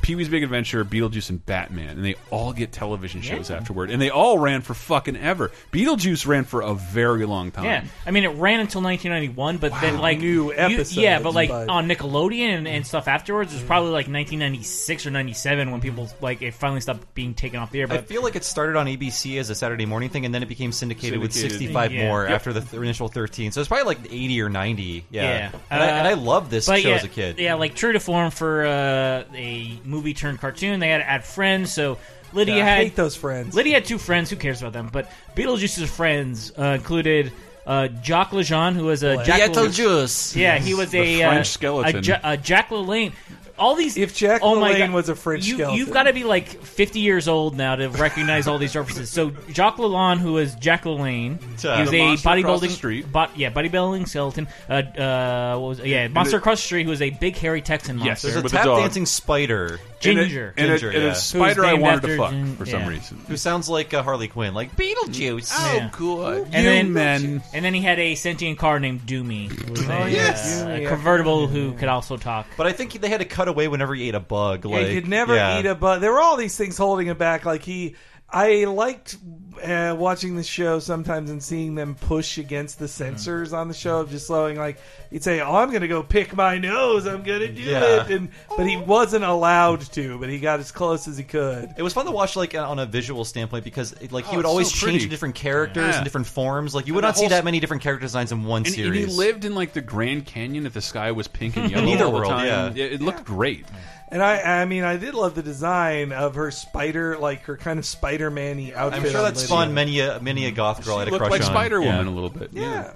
[0.01, 3.57] Pee Wee's Big Adventure, Beetlejuice, and Batman, and they all get television shows Yeah.
[3.57, 5.51] afterward, and they all ran for fucking ever.
[5.71, 7.65] Beetlejuice ran for a very long time.
[7.65, 11.33] Yeah, I mean, it ran until 1991, but then like new you- episodes, yeah, but
[11.33, 15.71] like but- on Nickelodeon and, and stuff afterwards, it was probably like 1996 or 97
[15.71, 17.87] when people like it finally stopped being taken off the air.
[17.91, 20.49] I feel like it started on ABC as a Saturday morning thing, and then it
[20.49, 22.07] became syndicated, with 65 Yeah.
[22.07, 22.31] more Yep.
[22.31, 23.51] after the th initial 13.
[23.51, 25.05] So it's probably like 80 or 90.
[25.11, 25.51] Yeah, Yeah.
[25.69, 27.37] And, I, and I Uh, love this show yeah, as a kid.
[27.39, 31.23] Yeah, like true to form for uh, a movie turned cartoon, they had to add
[31.23, 31.71] friends.
[31.71, 31.97] So
[32.33, 33.53] Lydia Yeah, I had hate those friends.
[33.53, 34.29] Lydia had two friends.
[34.29, 34.89] Who cares about them?
[34.91, 37.31] But Beetlejuice's friends uh, included.
[37.63, 39.23] Uh, Jacques Lejeune, who was a Boy.
[39.23, 40.35] Jack Beetlejuice.
[40.35, 41.97] Yeah, he was The a French uh, skeleton.
[41.97, 43.13] A, Ja- a Jack LaLanne.
[43.57, 43.97] All these.
[43.97, 44.91] If Jack oh my LaLanne God.
[44.91, 45.77] was a French you, skeleton.
[45.77, 49.09] you've got to be like 50 years old now to recognize all these references.
[49.09, 52.71] So Jacques Lalonde, who was Jack LaLanne, he was the a monster across the bodybuilding,
[52.71, 53.11] street.
[53.11, 54.47] bo- yeah, bodybuilding skeleton.
[54.69, 57.61] Uh, uh, what was yeah, monster the- across the street, who was a big hairy
[57.61, 58.31] Texan Yes, monster.
[58.41, 60.53] There's a tap dancing spider Ginger.
[60.57, 61.13] and a, Ginger, and a yeah.
[61.13, 62.87] spider I named wanted to after fuck Gin- for some yeah.
[62.87, 63.17] reason.
[63.27, 65.51] who sounds like uh, Harley Quinn, like Beetlejuice.
[65.75, 65.89] Yeah.
[65.91, 66.43] good.
[66.51, 67.43] And then- men.
[67.53, 70.61] And then he had a sentient car named Doomie, who was a, yes.
[70.61, 72.47] uh, Doomie, a I convertible who could also talk.
[72.57, 74.65] But I think they had to cut away whenever he ate a bug.
[74.65, 75.59] Yeah, Like he could never yeah.
[75.59, 76.01] eat a bug.
[76.01, 77.45] There were all these things holding him back.
[77.45, 77.95] Like he,
[78.33, 79.17] I liked
[79.61, 83.99] uh, watching the show sometimes and seeing them push against the censors on the show
[83.99, 84.57] of just slowing.
[84.57, 84.77] Like
[85.09, 87.05] he'd say, "Oh, I'm going to go pick my nose.
[87.05, 88.05] I'm going to do Yeah.
[88.05, 90.17] it," and but he wasn't allowed to.
[90.17, 91.73] But he got as close as he could.
[91.77, 94.45] It was fun to watch, like on a visual standpoint, because like he Oh, would
[94.45, 95.09] it's always so change pretty.
[95.09, 95.95] different characters Yeah.
[95.97, 96.73] and different forms.
[96.73, 98.65] Like you would And not see whole that s- many different character designs in one
[98.65, 101.69] And, and he lived in like the Grand Canyon if the sky was pink and
[101.71, 102.45] yellow either all the world, time.
[102.47, 102.83] yeah.
[102.85, 103.65] It, it looked great.
[104.11, 107.79] And I, I mean, I did love the design of her spider, like her kind
[107.79, 108.99] of Spider-Man-y outfit.
[109.03, 109.47] I'm sure on that's Lydia.
[109.47, 111.47] spawned many a many a goth girl She had a looked crush like on.
[111.47, 112.11] Spider Woman Yeah.
[112.11, 112.49] a little bit.
[112.51, 112.91] Yeah.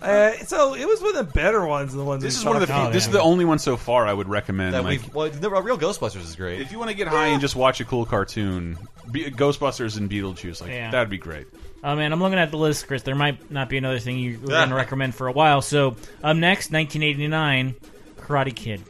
[0.00, 2.22] Uh, so it was one of the better ones than the ones.
[2.22, 2.66] This is one of the.
[2.66, 2.92] talked few, about.
[2.92, 4.74] this is the only one so far I would recommend.
[4.74, 6.60] That like, we've, well, the real Ghostbusters is great.
[6.60, 8.78] if you want to get high and just watch a cool cartoon,
[9.10, 10.90] be, Ghostbusters and Beetlejuice, like Yeah.
[10.92, 11.46] that'd be great.
[11.82, 13.02] Oh man, I'm looking at the list, Chris.
[13.02, 15.62] There might not be another thing you were going to recommend for a while.
[15.62, 17.74] So, up next, 1989,
[18.18, 18.82] Karate Kid.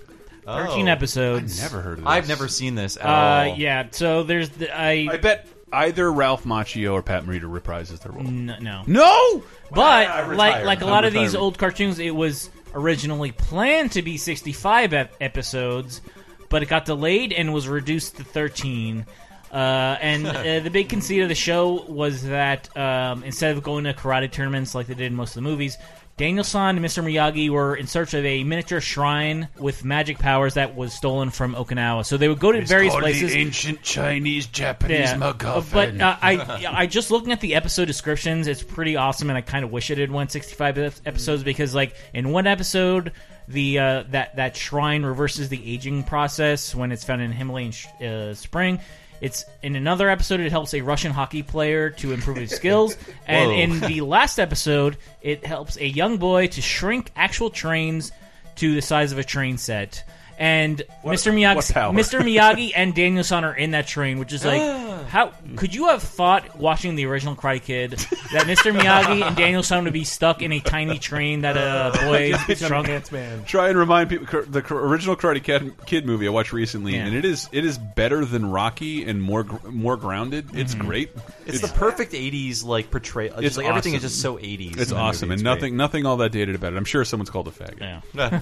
[0.56, 0.92] 13 Oh.
[0.92, 1.60] episodes.
[1.60, 2.12] Never heard of this.
[2.12, 3.56] I've never seen this at Uh, all.
[3.58, 3.86] yeah.
[3.90, 5.08] So there's the I.
[5.12, 8.26] I bet either Ralph Macchio or Pat Morita reprises their role.
[8.26, 8.82] N- no.
[8.86, 10.66] No, But I'm like retired.
[10.66, 11.44] like a I'm lot of these retiring.
[11.44, 16.00] old cartoons, it was originally planned to be 65 ep- episodes,
[16.48, 19.04] but it got delayed and was reduced to 13.
[19.52, 19.56] Uh,
[20.00, 23.92] and uh, the big conceit of the show was that um, instead of going to
[23.94, 25.76] karate tournaments like they did in most of the movies,
[26.18, 27.02] Daniel-san and Mr.
[27.02, 31.54] Miyagi were in search of a miniature shrine with magic powers that was stolen from
[31.54, 32.04] Okinawa.
[32.04, 33.32] So they would go to various places.
[33.32, 35.72] The ancient Chinese Japanese MacGuffin.
[35.72, 39.42] But uh, I, I just looking at the episode descriptions, it's pretty awesome, and I
[39.42, 43.12] kind of wish it had went 65 ep- episodes because, like, in one episode,
[43.46, 47.86] the uh, that that shrine reverses the aging process when it's found in Himalayan sh-
[48.02, 48.80] uh, spring.
[49.20, 50.40] It's in another episode.
[50.40, 52.96] It helps a Russian hockey player to improve his skills,
[53.26, 58.12] and in the last episode, it helps a young boy to shrink actual trains
[58.56, 60.04] to the size of a train set.
[60.38, 61.32] And Mr.
[61.32, 61.56] Miyagi.
[61.92, 62.20] Mr.
[62.22, 64.60] Miyagi and Daniel San are in that train, which is like,
[65.08, 67.92] how could you have thought watching the original Cry Kid
[68.32, 68.72] that Mr.
[68.72, 72.62] Miyagi and Daniel San would be stuck in a tiny train that a boy It's
[72.62, 72.72] a?
[72.74, 73.44] Ants Man.
[73.46, 77.06] Try and remind people the original Karate Kid, Kid movie I watched recently, Yeah.
[77.06, 80.50] and it is it is better than Rocky and more more grounded.
[80.54, 80.86] It's Mm-hmm.
[80.86, 81.10] great.
[81.46, 83.34] It's, the perfect '80s like portrayal.
[83.38, 84.78] It's It's like everything is just so '80s.
[84.78, 85.40] It's awesome, movie.
[85.40, 86.76] and It's nothing nothing all that dated about it.
[86.76, 87.80] I'm sure someone's called a faggot.
[88.14, 88.38] Yeah.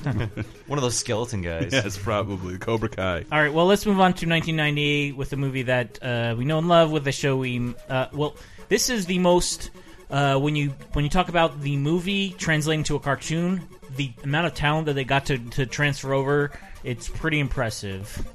[0.67, 1.73] One of those skeleton guys.
[1.87, 3.25] Yes, probably Cobra Kai.
[3.31, 6.59] All right, well, let's move on to 1998 with a movie that uh, we know
[6.59, 7.77] and love with the show we.
[7.89, 8.35] Uh, well,
[8.69, 9.71] this is the most
[10.11, 13.63] uh, when you when you talk about the movie translating to a cartoon,
[13.95, 16.51] the amount of talent that they got to, to transfer over,
[16.83, 18.27] it's pretty impressive.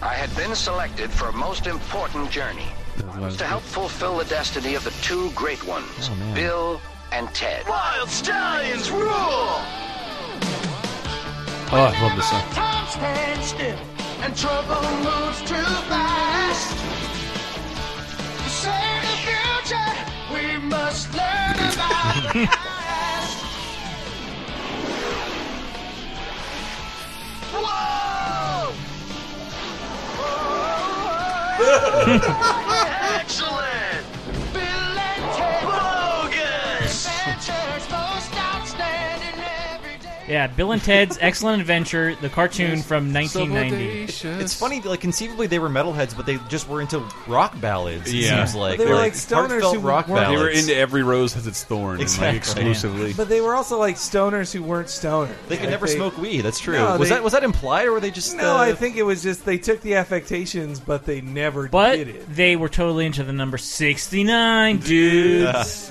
[0.00, 2.68] I had been selected for a most important journey.
[3.18, 6.80] Was to help fulfill the destiny of the two great ones, Bill
[7.10, 7.66] and Ted.
[7.66, 9.60] Wild Stallions rule!
[11.72, 12.42] Oh, I love this song.
[12.50, 13.78] Time stands still
[14.22, 15.54] and trouble moves too
[15.86, 16.76] fast.
[18.42, 19.92] To save the future,
[20.34, 23.38] we must learn about the past.
[27.54, 28.74] Whoa!
[33.20, 33.89] Excellent!
[40.30, 44.04] Yeah, Bill and Ted's Excellent Adventure, the cartoon from 1990.
[44.42, 48.08] It's funny, like conceivably they were metalheads, but they just were into rock ballads.
[48.08, 48.44] It Yeah.
[48.44, 50.42] seems like They were They're like stoners heartfelt who rock weren't- They ballads.
[50.42, 52.26] were into every rose has its thorn, Exactly.
[52.28, 53.12] like exclusively.
[53.12, 55.30] But they were also like stoners who weren't stoners.
[55.48, 56.42] They could Like, never smoke weed.
[56.42, 56.76] That's true.
[56.76, 58.36] No, was they- that was that implied, or were they just?
[58.36, 61.96] No, uh, I think it was just they took the affectations, but they never But
[61.96, 62.36] did it.
[62.36, 65.90] they were totally into the number 69, dudes.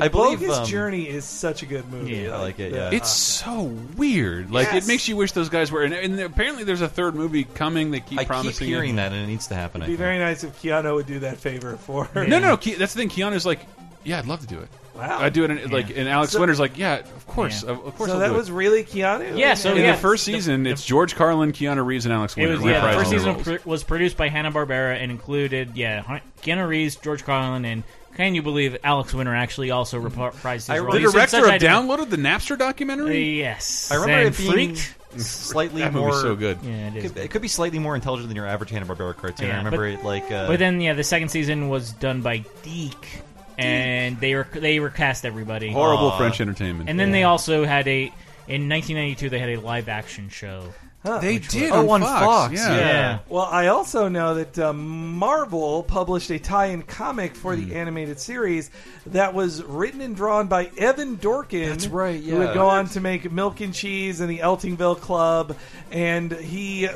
[0.00, 2.14] I believe, Bogus um, Journey is such a good movie.
[2.16, 2.90] Yeah, I like it, yeah.
[2.92, 3.62] It's so
[3.96, 4.50] weird.
[4.50, 4.84] Like Yes.
[4.84, 5.82] it makes you wish those guys were.
[5.82, 7.90] And, and apparently, there's a third movie coming.
[7.90, 8.66] They keep I keep promising.
[8.68, 8.96] hearing it.
[8.96, 9.82] that, and it needs to happen.
[9.82, 9.98] It'd be think.
[9.98, 12.26] very nice if Keanu would do that favor for her.
[12.26, 12.56] No, no, no.
[12.56, 13.08] Ke- that's the thing.
[13.08, 13.60] Keanu's like,
[14.04, 14.68] yeah, I'd love to do it.
[14.94, 15.20] Wow.
[15.20, 15.50] I'd do it.
[15.50, 17.70] In, Like, and Alex So- Winter's like, yeah, of course, Yeah.
[17.70, 18.10] of, of course.
[18.10, 18.52] So I'll that do was it.
[18.52, 19.38] really Keanu.
[19.38, 20.66] Yeah, so in yeah, the first the- season.
[20.66, 22.56] it's George Carlin, Keanu Reeves, and Alex It Winter.
[22.56, 22.86] was yeah.
[22.92, 26.96] The first season pr- was produced by Hanna Barbera and included yeah Han- Keanu Reeves,
[26.96, 27.84] George Carlin, and
[28.16, 30.86] can you believe Alex Winter actually also reprised his I role?
[30.86, 33.38] remember- the He's in director such of Downloaded the Napster documentary.
[33.38, 34.94] Yes, I remember and it being Freaked.
[35.20, 36.58] slightly That more so good.
[36.62, 37.12] Yeah, it is.
[37.12, 39.48] Could, it could be slightly more intelligent than your average Hanna Barbera cartoon.
[39.48, 40.30] Yeah, I remember but- it like.
[40.30, 43.22] Uh, But then, yeah, the second season was done by DiC,
[43.58, 45.70] and they were they recast everybody.
[45.72, 46.18] Horrible Aw.
[46.18, 46.88] French entertainment.
[46.90, 48.12] And then they also had a
[48.48, 50.72] in 1992 they had a live action show.
[51.20, 52.24] They did Oh, on on Fox.
[52.24, 52.76] Fox, Yeah.
[52.76, 53.18] Yeah.
[53.28, 57.68] Well, I also know that um, Marvel published a tie-in comic for Hmm.
[57.68, 58.70] the animated series
[59.06, 61.68] that was written and drawn by Evan Dorkin.
[61.70, 62.32] That's right, Yeah.
[62.32, 62.54] Who would yeah.
[62.54, 65.56] go on to make Milk and Cheese and the Eltingville Club,
[65.90, 66.88] and he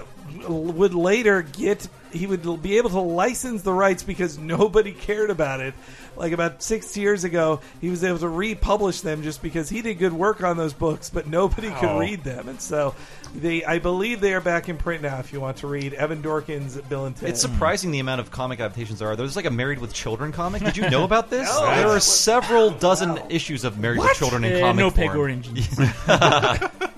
[0.48, 5.60] would later get he would be able to license the rights because nobody cared about
[5.60, 5.74] it.
[6.16, 9.94] Like about six years ago, he was able to republish them just because he did
[9.98, 11.98] good work on those books, but nobody could Oh.
[11.98, 12.48] read them.
[12.48, 12.94] And so,
[13.40, 15.18] they, I believe they are back in print now.
[15.18, 18.30] If you want to read Evan Dorkin's Bill and Ted, It's surprising the amount of
[18.30, 19.16] comic adaptations there are.
[19.16, 20.62] There's like a Married with Children comic.
[20.62, 21.48] Did you know about this?
[21.48, 21.66] No.
[21.66, 25.08] there are several dozen issues of Married with Children in Uh, comic no form.
[25.08, 25.78] pig origins.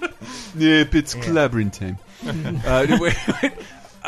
[0.56, 1.98] Yep, it's clobbering time.
[2.66, 3.52] uh, wait, wait.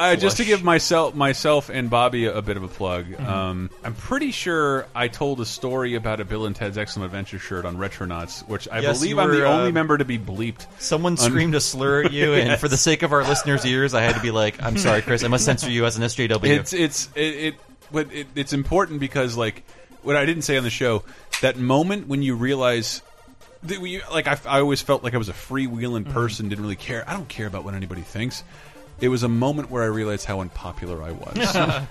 [0.01, 3.27] Uh, just to give myself myself and Bobby a, a bit of a plug, Mm-hmm.
[3.27, 7.39] um, I'm pretty sure I told a story about a Bill and Ted's Excellent Adventure
[7.39, 10.05] shirt on Retronauts, which I Yes, believe you I'm the were, only uh, member to
[10.07, 10.67] be bleeped.
[10.79, 12.61] Someone screamed a slur at you, and Yes.
[12.61, 15.23] for the sake of our listeners' ears, I had to be like, "I'm sorry, Chris.
[15.23, 17.55] I must censor you as an SJW." It's it's it, it
[17.93, 19.63] but it, it's important because like
[20.03, 21.05] what I didn't say on the show
[21.43, 23.03] that moment when you realize
[23.69, 26.13] we like I, I always felt like I was a freewheeling Mm-hmm.
[26.13, 28.43] person didn't really care I don't care about what anybody thinks.
[29.01, 31.57] It was a moment where I realized how unpopular I was.
[31.57, 31.87] I,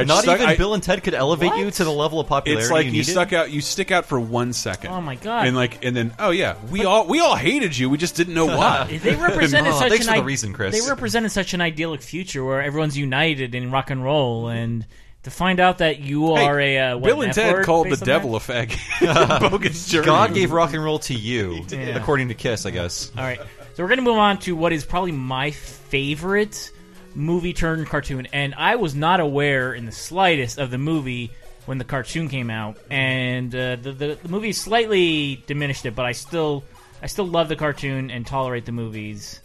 [0.00, 2.26] I Not stuck- even I- Bill and Ted could elevate you to the level of
[2.26, 2.62] popularity.
[2.64, 3.10] It's like you, you, needed?
[3.12, 3.50] stuck out.
[3.50, 4.90] You stick out for one second.
[4.90, 5.46] Oh my God.
[5.46, 7.88] And like, and then, oh yeah, we all we all hated you.
[7.90, 8.98] We just didn't know why.
[9.02, 10.78] They represented Oh, such thanks an for the i- reason, Chris.
[10.82, 14.84] They represented such an idyllic future where everyone's united in rock and roll, and
[15.22, 17.64] to find out that you Hey, are a uh, what, Bill an and Ted F-word
[17.64, 18.48] called the based on devil that?
[18.50, 19.50] a fag.
[19.50, 20.06] Bogus journey.
[20.06, 21.96] God gave rock and roll to you, did.
[21.96, 23.12] according to Kiss, I guess.
[23.16, 23.40] All right,
[23.74, 26.70] so we're gonna move on to what is probably my favorite
[27.14, 31.30] movie turned cartoon, and I was not aware in the slightest of the movie
[31.66, 36.04] when the cartoon came out, and uh, the, the the movie slightly diminished it, but
[36.04, 36.64] I still
[37.02, 39.40] I still love the cartoon and tolerate the movies.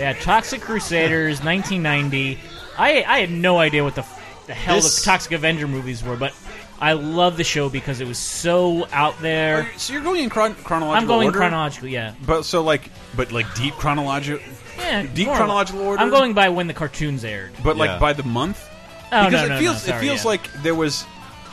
[0.00, 2.38] Yeah, Toxic Crusaders, 1990.
[2.78, 4.04] I I had no idea what the
[4.46, 6.32] the hell This- the Toxic Avenger movies were, but
[6.80, 9.68] I love the show because it was so out there.
[9.76, 11.38] So you're going in chron chronological I'm going order?
[11.38, 12.14] chronologically, yeah.
[12.26, 14.42] But so like, but like deep chronological,
[14.78, 15.88] Yeah, deep more or chronological less.
[15.88, 16.02] order.
[16.02, 17.52] I'm going by when the cartoons aired.
[17.62, 18.66] but like by the month.
[19.12, 20.28] Oh, because no, it no, feels no, it sorry, feels yeah.
[20.30, 21.04] like there was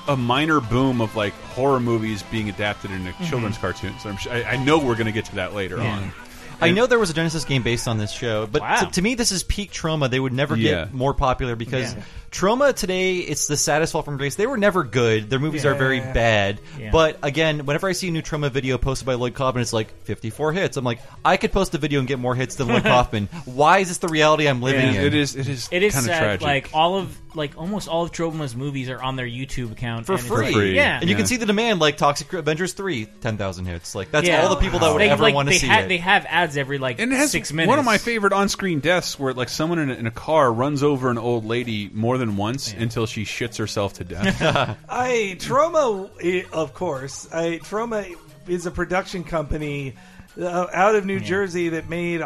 [0.08, 4.06] a minor boom of like horror movies being adapted into children's cartoons.
[4.06, 5.84] I'm, su- I, I know we're going to get to that later Mm-hmm.
[5.86, 5.98] Yeah.
[5.98, 6.12] on.
[6.62, 8.80] I know there was a Genesis game based on this show, but Wow.
[8.82, 10.10] to, to me, this is peak Troma.
[10.10, 10.86] They would never Yeah.
[10.86, 12.02] get more popular because Yeah.
[12.32, 14.36] Troma today, it's the saddest fall from grace.
[14.36, 15.30] They were never good.
[15.30, 16.60] Their movies are very bad.
[16.78, 16.90] Yeah.
[16.92, 20.04] But again, whenever I see a new Troma video posted by Lloyd Kaufman, it's like
[20.04, 20.76] 54 hits.
[20.78, 23.30] I'm like, I could post a video and get more hits than Lloyd Kaufman.
[23.46, 25.20] Why is this the reality I'm living It in?
[25.20, 26.20] is it is It is kind of sad.
[26.40, 26.42] tragic.
[26.42, 30.14] Like all of like almost all of Troma's movies are on their YouTube account for
[30.14, 30.46] and free.
[30.48, 30.76] like- free.
[30.76, 33.94] Yeah, And you can see the demand, like Toxic Avengers 3, 10,000 hits.
[33.94, 34.42] Like, that's Yeah.
[34.42, 35.88] all the people that would They, ever like, want to see ha- it.
[35.88, 37.70] They have ads every like and it has six minutes.
[37.70, 40.84] one of my favorite on-screen deaths where like someone in a, in a car runs
[40.84, 44.42] over an old lady more than once until she shits herself to death.
[44.90, 47.28] I Troma, i- of course.
[47.34, 48.16] I Troma
[48.48, 49.96] is a production company
[50.40, 52.22] uh, out of New Jersey that made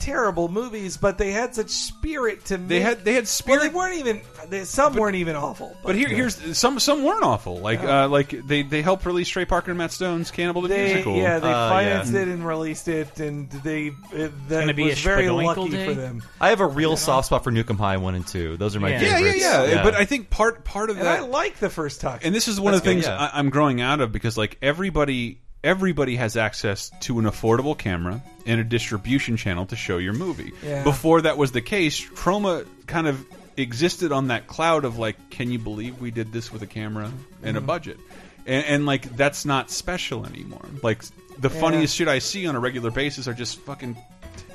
[0.00, 2.56] terrible movies, but they had such spirit to.
[2.56, 3.62] They had they had Well, spirit.
[3.62, 4.20] they weren't even.
[4.48, 5.76] They, some weren't even awful.
[5.82, 7.58] but here, here's some some weren't awful.
[7.58, 10.84] Like uh, like they they helped release Trey Parker and Matt Stone's Cannibal the They,
[10.94, 11.16] Musical.
[11.16, 12.20] yeah, they Uh, financed yeah.
[12.20, 15.86] it and released it, and they uh, gonna that be a was very lucky day?
[15.86, 16.22] for them.
[16.40, 18.56] I have a real soft spot for Nuke 'Em High 1 and 2.
[18.56, 19.00] Those are my Yeah.
[19.02, 19.74] yeah, yeah, favorites.
[19.74, 22.24] yeah, But I think part part of And that I like the first Toxic.
[22.26, 23.30] and this is one That's of the good, things yeah.
[23.34, 28.22] I, I'm growing out of because like everybody everybody has access to an affordable camera
[28.46, 30.52] and a distribution channel to show your movie.
[30.64, 30.84] Yeah.
[30.84, 33.24] Before that was the case, Troma kind of
[33.56, 37.10] existed on that cloud of like, can you believe we did this with a camera
[37.42, 37.66] and a Mm-hmm.
[37.66, 37.98] budget?
[38.46, 40.64] And, and like that's not special anymore.
[40.82, 41.02] Like
[41.38, 41.60] the Yeah.
[41.60, 43.96] funniest shit I see on a regular basis are just fucking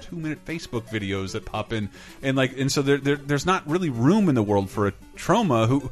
[0.02, 1.90] two minute Facebook videos that pop in,
[2.22, 4.92] and like, and so there, there there's not really room in the world for a
[5.18, 5.92] Troma who.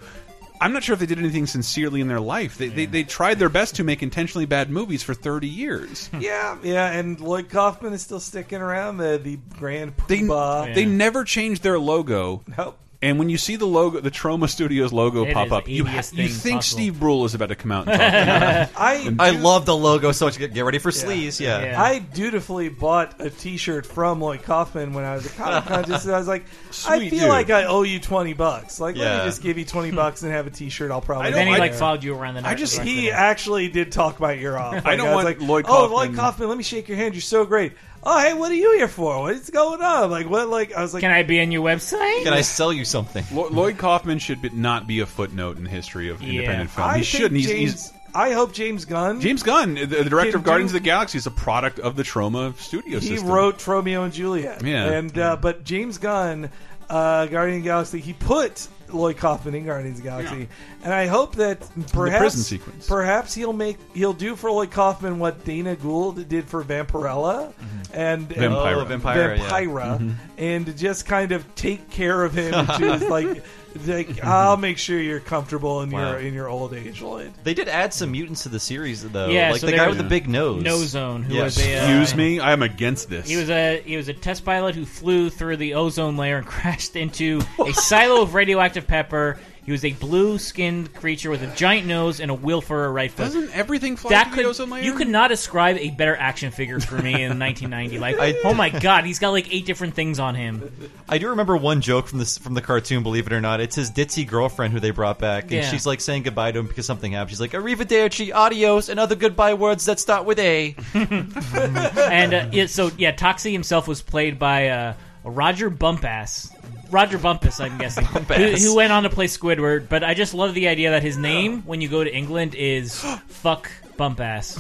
[0.62, 2.58] I'm not sure if they did anything sincerely in their life.
[2.58, 6.10] They, they they tried their best to make intentionally bad movies for 30 years.
[6.20, 8.98] yeah, yeah, and Lloyd Kaufman is still sticking around.
[8.98, 10.74] The the Grand They Poobah.
[10.76, 12.44] they never changed their logo.
[12.58, 12.78] Nope.
[13.02, 15.92] And when you see the logo, the Troma Studios logo It pop up, you you
[15.94, 16.62] think possible.
[16.62, 18.12] Steve Brule is about to come out and talk.
[18.12, 18.70] about it.
[18.78, 20.38] I I love the logo so much.
[20.38, 21.40] Get get ready for sleaze.
[21.40, 21.62] Yeah.
[21.64, 21.82] Yeah.
[21.82, 25.86] I dutifully bought a T-shirt from Lloyd Kaufman when I was at Comic Con.
[25.86, 26.44] Just I was like,
[26.90, 27.30] I feel dude.
[27.30, 28.82] like I owe you twenty bucks.
[28.82, 30.92] Like, let me just give you twenty bucks and have a T-shirt.
[30.92, 31.28] I'll probably.
[31.28, 32.46] And then he like followed you around the.
[32.46, 34.74] I just- the He actually did talk my ear off.
[34.74, 37.14] Like, I don't was want like, Lloyd Oh, Lloyd Kaufman, let me shake your hand.
[37.16, 37.74] You're so great.
[38.04, 39.22] Oh, hey, what are you here for?
[39.22, 40.10] What's going on?
[40.10, 40.48] Like, what?
[40.48, 42.24] Like, I was like, Can I be on your website?
[42.24, 43.26] Can I sell you something?
[43.34, 46.32] Lo- Lloyd Kaufman should be, not be a footnote in the history of Yeah.
[46.42, 46.88] independent film.
[46.88, 47.36] I he think shouldn't.
[47.42, 49.20] He's, James, he's I hope James Gunn.
[49.22, 51.96] James Gunn, the, the director of Guardians do- of the Galaxy, is a product of
[51.98, 53.30] the Troma studio he system.
[53.30, 54.64] wrote Tromeo and Juliet.
[54.64, 54.86] Yeah.
[54.86, 56.50] And uh, but James Gunn,
[56.90, 60.50] uh, Guardian of the Galaxy, he put Lloyd Kaufman in Guardians of the Galaxy,
[60.84, 62.54] and I hope that perhaps
[62.88, 67.82] perhaps he'll make he'll do for Lloyd Kaufman what Dana Gould did for Vampirella mm-hmm.
[67.94, 68.52] and Vampira.
[68.52, 69.98] Uh, oh, Vampira, yeah.
[69.98, 70.12] Mm-hmm.
[70.38, 73.44] And just kind of take care of him to like.
[73.86, 76.12] Like, I'll make sure you're comfortable in Wow.
[76.12, 77.32] your in your old age, Lloyd.
[77.44, 79.30] They did add some mutants to the series, though.
[79.30, 80.64] Yeah, like so the guy was with the big nose.
[80.64, 81.44] No Zone, who Yeah.
[81.44, 83.28] was a uh, Excuse me, I am against this.
[83.30, 86.48] He was a he was a test pilot who flew through the ozone layer and
[86.48, 89.40] crashed into a silo of radioactive pepper.
[89.70, 92.90] He He was a blue-skinned creature with a giant nose and a wheel for a
[92.92, 93.26] right foot.
[93.26, 94.82] Doesn't everything fly that to the could, ozone layer?
[94.82, 98.00] You could not describe a better action figure for me in 1990.
[98.00, 100.72] Like, I- oh my god, he's got like eight different things on him.
[101.08, 103.04] I do remember one joke from this from the cartoon.
[103.04, 105.70] Believe it or not, it's his ditzy girlfriend who they brought back, and Yeah.
[105.70, 107.30] she's like saying goodbye to him because something happened.
[107.30, 110.76] She's like "Arrivederci, adios," and other goodbye words that start with A.
[110.96, 114.94] and uh, yeah, so yeah, Toxie himself was played by uh,
[115.30, 116.52] Rodger Bumpass.
[116.92, 119.90] Roger Bumpus, I'm guessing, who, who went on to play Squidward.
[119.90, 123.00] But I just love the idea that his name, when you go to England, is
[123.28, 123.70] fuck
[124.00, 124.56] Bumpass.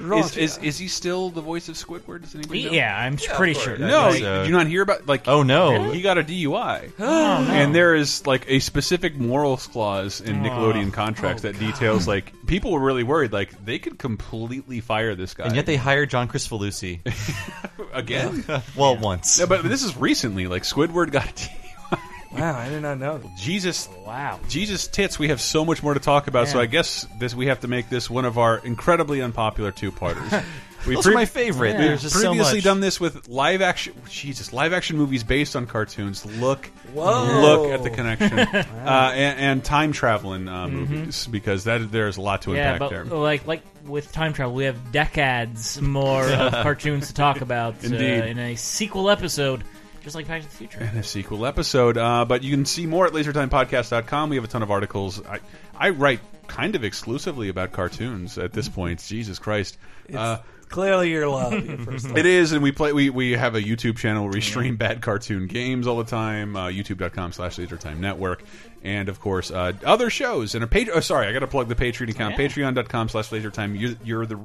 [0.18, 2.22] is, is is he still the voice of Squidward?
[2.22, 2.70] Does anybody know?
[2.72, 3.76] Yeah, I'm pretty sure.
[3.76, 5.28] No, Like, did you not hear about like?
[5.28, 7.52] Oh no, he got a DUI, Oh, no.
[7.52, 10.48] and there is like a specific morals clause in Oh.
[10.48, 15.14] Nickelodeon contracts oh, that details like people were really worried like they could completely fire
[15.14, 17.00] this guy, and yet they hired John Kricfalusi
[17.92, 18.42] again.
[18.76, 19.38] well, once.
[19.38, 20.46] No, but this is recently.
[20.46, 21.60] Like Squidward got a DUI.
[22.34, 23.20] Wow, I did not know.
[23.36, 25.18] Jesus, wow, Jesus tits.
[25.18, 26.48] We have so much more to talk about.
[26.48, 29.90] So I guess this we have to make this one of our incredibly unpopular two
[29.92, 30.32] parters.
[30.86, 31.78] Those are my favorite.
[31.78, 32.64] There's just so previously much.
[32.64, 33.94] done this with live action.
[34.10, 36.26] Jesus, live action movies based on cartoons.
[36.26, 37.40] Look, Whoa.
[37.40, 42.20] look at the connection, uh, and, and time traveling uh, movies because that there's a
[42.20, 42.56] lot to Mm-hmm.
[42.58, 43.04] yeah, unpack but there.
[43.06, 47.86] like like with time travel, we have decades more of cartoons to talk about uh,
[47.86, 48.24] Indeed.
[48.24, 49.64] in a sequel episode,
[50.04, 50.78] just like Back to the Future.
[50.80, 51.98] and a sequel episode.
[51.98, 54.30] Uh, but you can see more at lasertimepodcast.com.
[54.30, 55.24] We have a ton of articles.
[55.26, 55.40] I,
[55.76, 59.00] I write kind of exclusively about cartoons at this point.
[59.00, 59.76] Jesus Christ.
[60.14, 60.38] Uh,
[60.68, 61.52] Clearly, your love.
[61.52, 62.92] your first it is, and we play.
[62.92, 66.56] We, we have a YouTube channel where we stream bad cartoon games all the time.
[66.56, 68.42] Uh, YouTube.com slash LaserTime Network,
[68.82, 70.54] and of course uh, other shows.
[70.56, 70.88] And a page.
[70.92, 72.34] Oh, sorry, I got to plug the Patreon account.
[72.36, 73.78] Patreon.com slash LaserTime.
[73.78, 74.40] You're, you're the.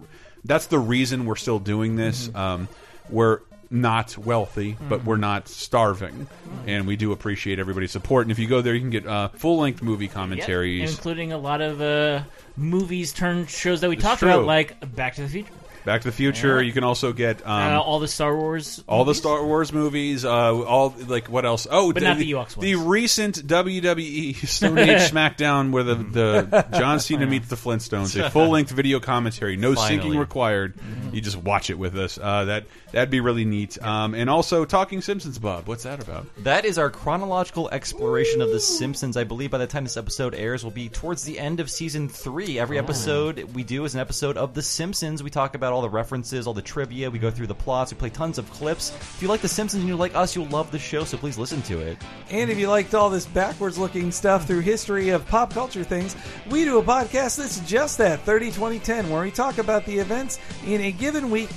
[0.45, 2.29] That's the reason we're still doing this.
[2.35, 2.67] Um,
[3.09, 3.39] we're
[3.71, 6.27] not wealthy, but we're not starving,
[6.65, 8.25] and we do appreciate everybody's support.
[8.25, 10.91] And if you go there, you can get uh, full length movie commentaries.
[10.91, 12.23] including a lot of uh,
[12.57, 14.29] movies turned shows that we talked true.
[14.29, 15.51] about, like Back to the Future,
[15.89, 16.61] Back to the Future.
[16.61, 16.67] Yeah.
[16.67, 19.17] You can also get um, uh, all the Star Wars, all the movies.
[19.17, 21.65] Star Wars movies, uh, all like what else?
[21.71, 26.99] Oh, But not the Ewoks The recent WWE Stone Age SmackDown where the, the John
[26.99, 30.11] Cena meets the Flintstones, a full length video commentary, no Finally.
[30.11, 30.75] syncing required.
[31.11, 32.19] You just watch it with us.
[32.21, 33.83] Uh, that that'd be really neat.
[33.83, 35.67] Um, and also Talking Simpsons, Bob.
[35.67, 36.27] What's that about?
[36.43, 39.17] That is our chronological exploration of The Simpsons.
[39.17, 42.09] I believe by the time this episode airs, will be towards the end of season
[42.09, 42.59] three.
[42.59, 45.23] Every episode we do is an episode of The Simpsons.
[45.23, 47.09] We talk about all the references, all the trivia.
[47.09, 47.91] We go through the plots.
[47.91, 48.91] We play tons of clips.
[48.91, 51.03] If you like The Simpsons and you like us, you'll love the show.
[51.03, 51.97] So please listen to it.
[52.29, 56.15] And if you liked all this backwards looking stuff through history of pop culture things,
[56.49, 59.97] we do a podcast that's just that 30 20 10, where we talk about the
[59.97, 61.49] events in a given week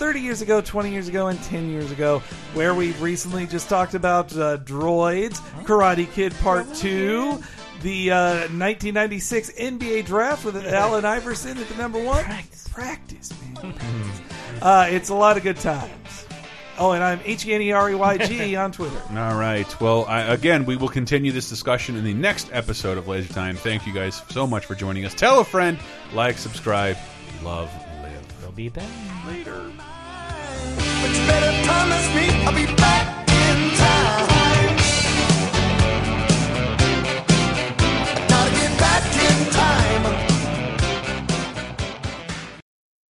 [0.00, 2.20] 30 years ago, 20 years ago, and 10 years ago,
[2.54, 7.38] where we've recently just talked about uh, droids, Karate Kid Part 2.
[7.80, 12.24] The uh, 1996 NBA draft with Allen Iverson at the number one.
[12.24, 12.68] Practice.
[12.68, 13.74] Practice, man.
[14.60, 16.26] Uh, it's a lot of good times.
[16.78, 19.00] Oh, and I'm H E N E R E Y G on Twitter.
[19.10, 19.80] All right.
[19.80, 23.56] Well, I, again, we will continue this discussion in the next episode of Laser Time.
[23.56, 25.14] Thank you guys so much for joining us.
[25.14, 25.78] Tell a friend,
[26.14, 26.96] like, subscribe,
[27.42, 27.70] love,
[28.02, 28.42] live.
[28.42, 28.88] We'll be back
[29.26, 29.70] later.
[30.76, 32.66] But you better promise me I'll be
[38.80, 39.09] bad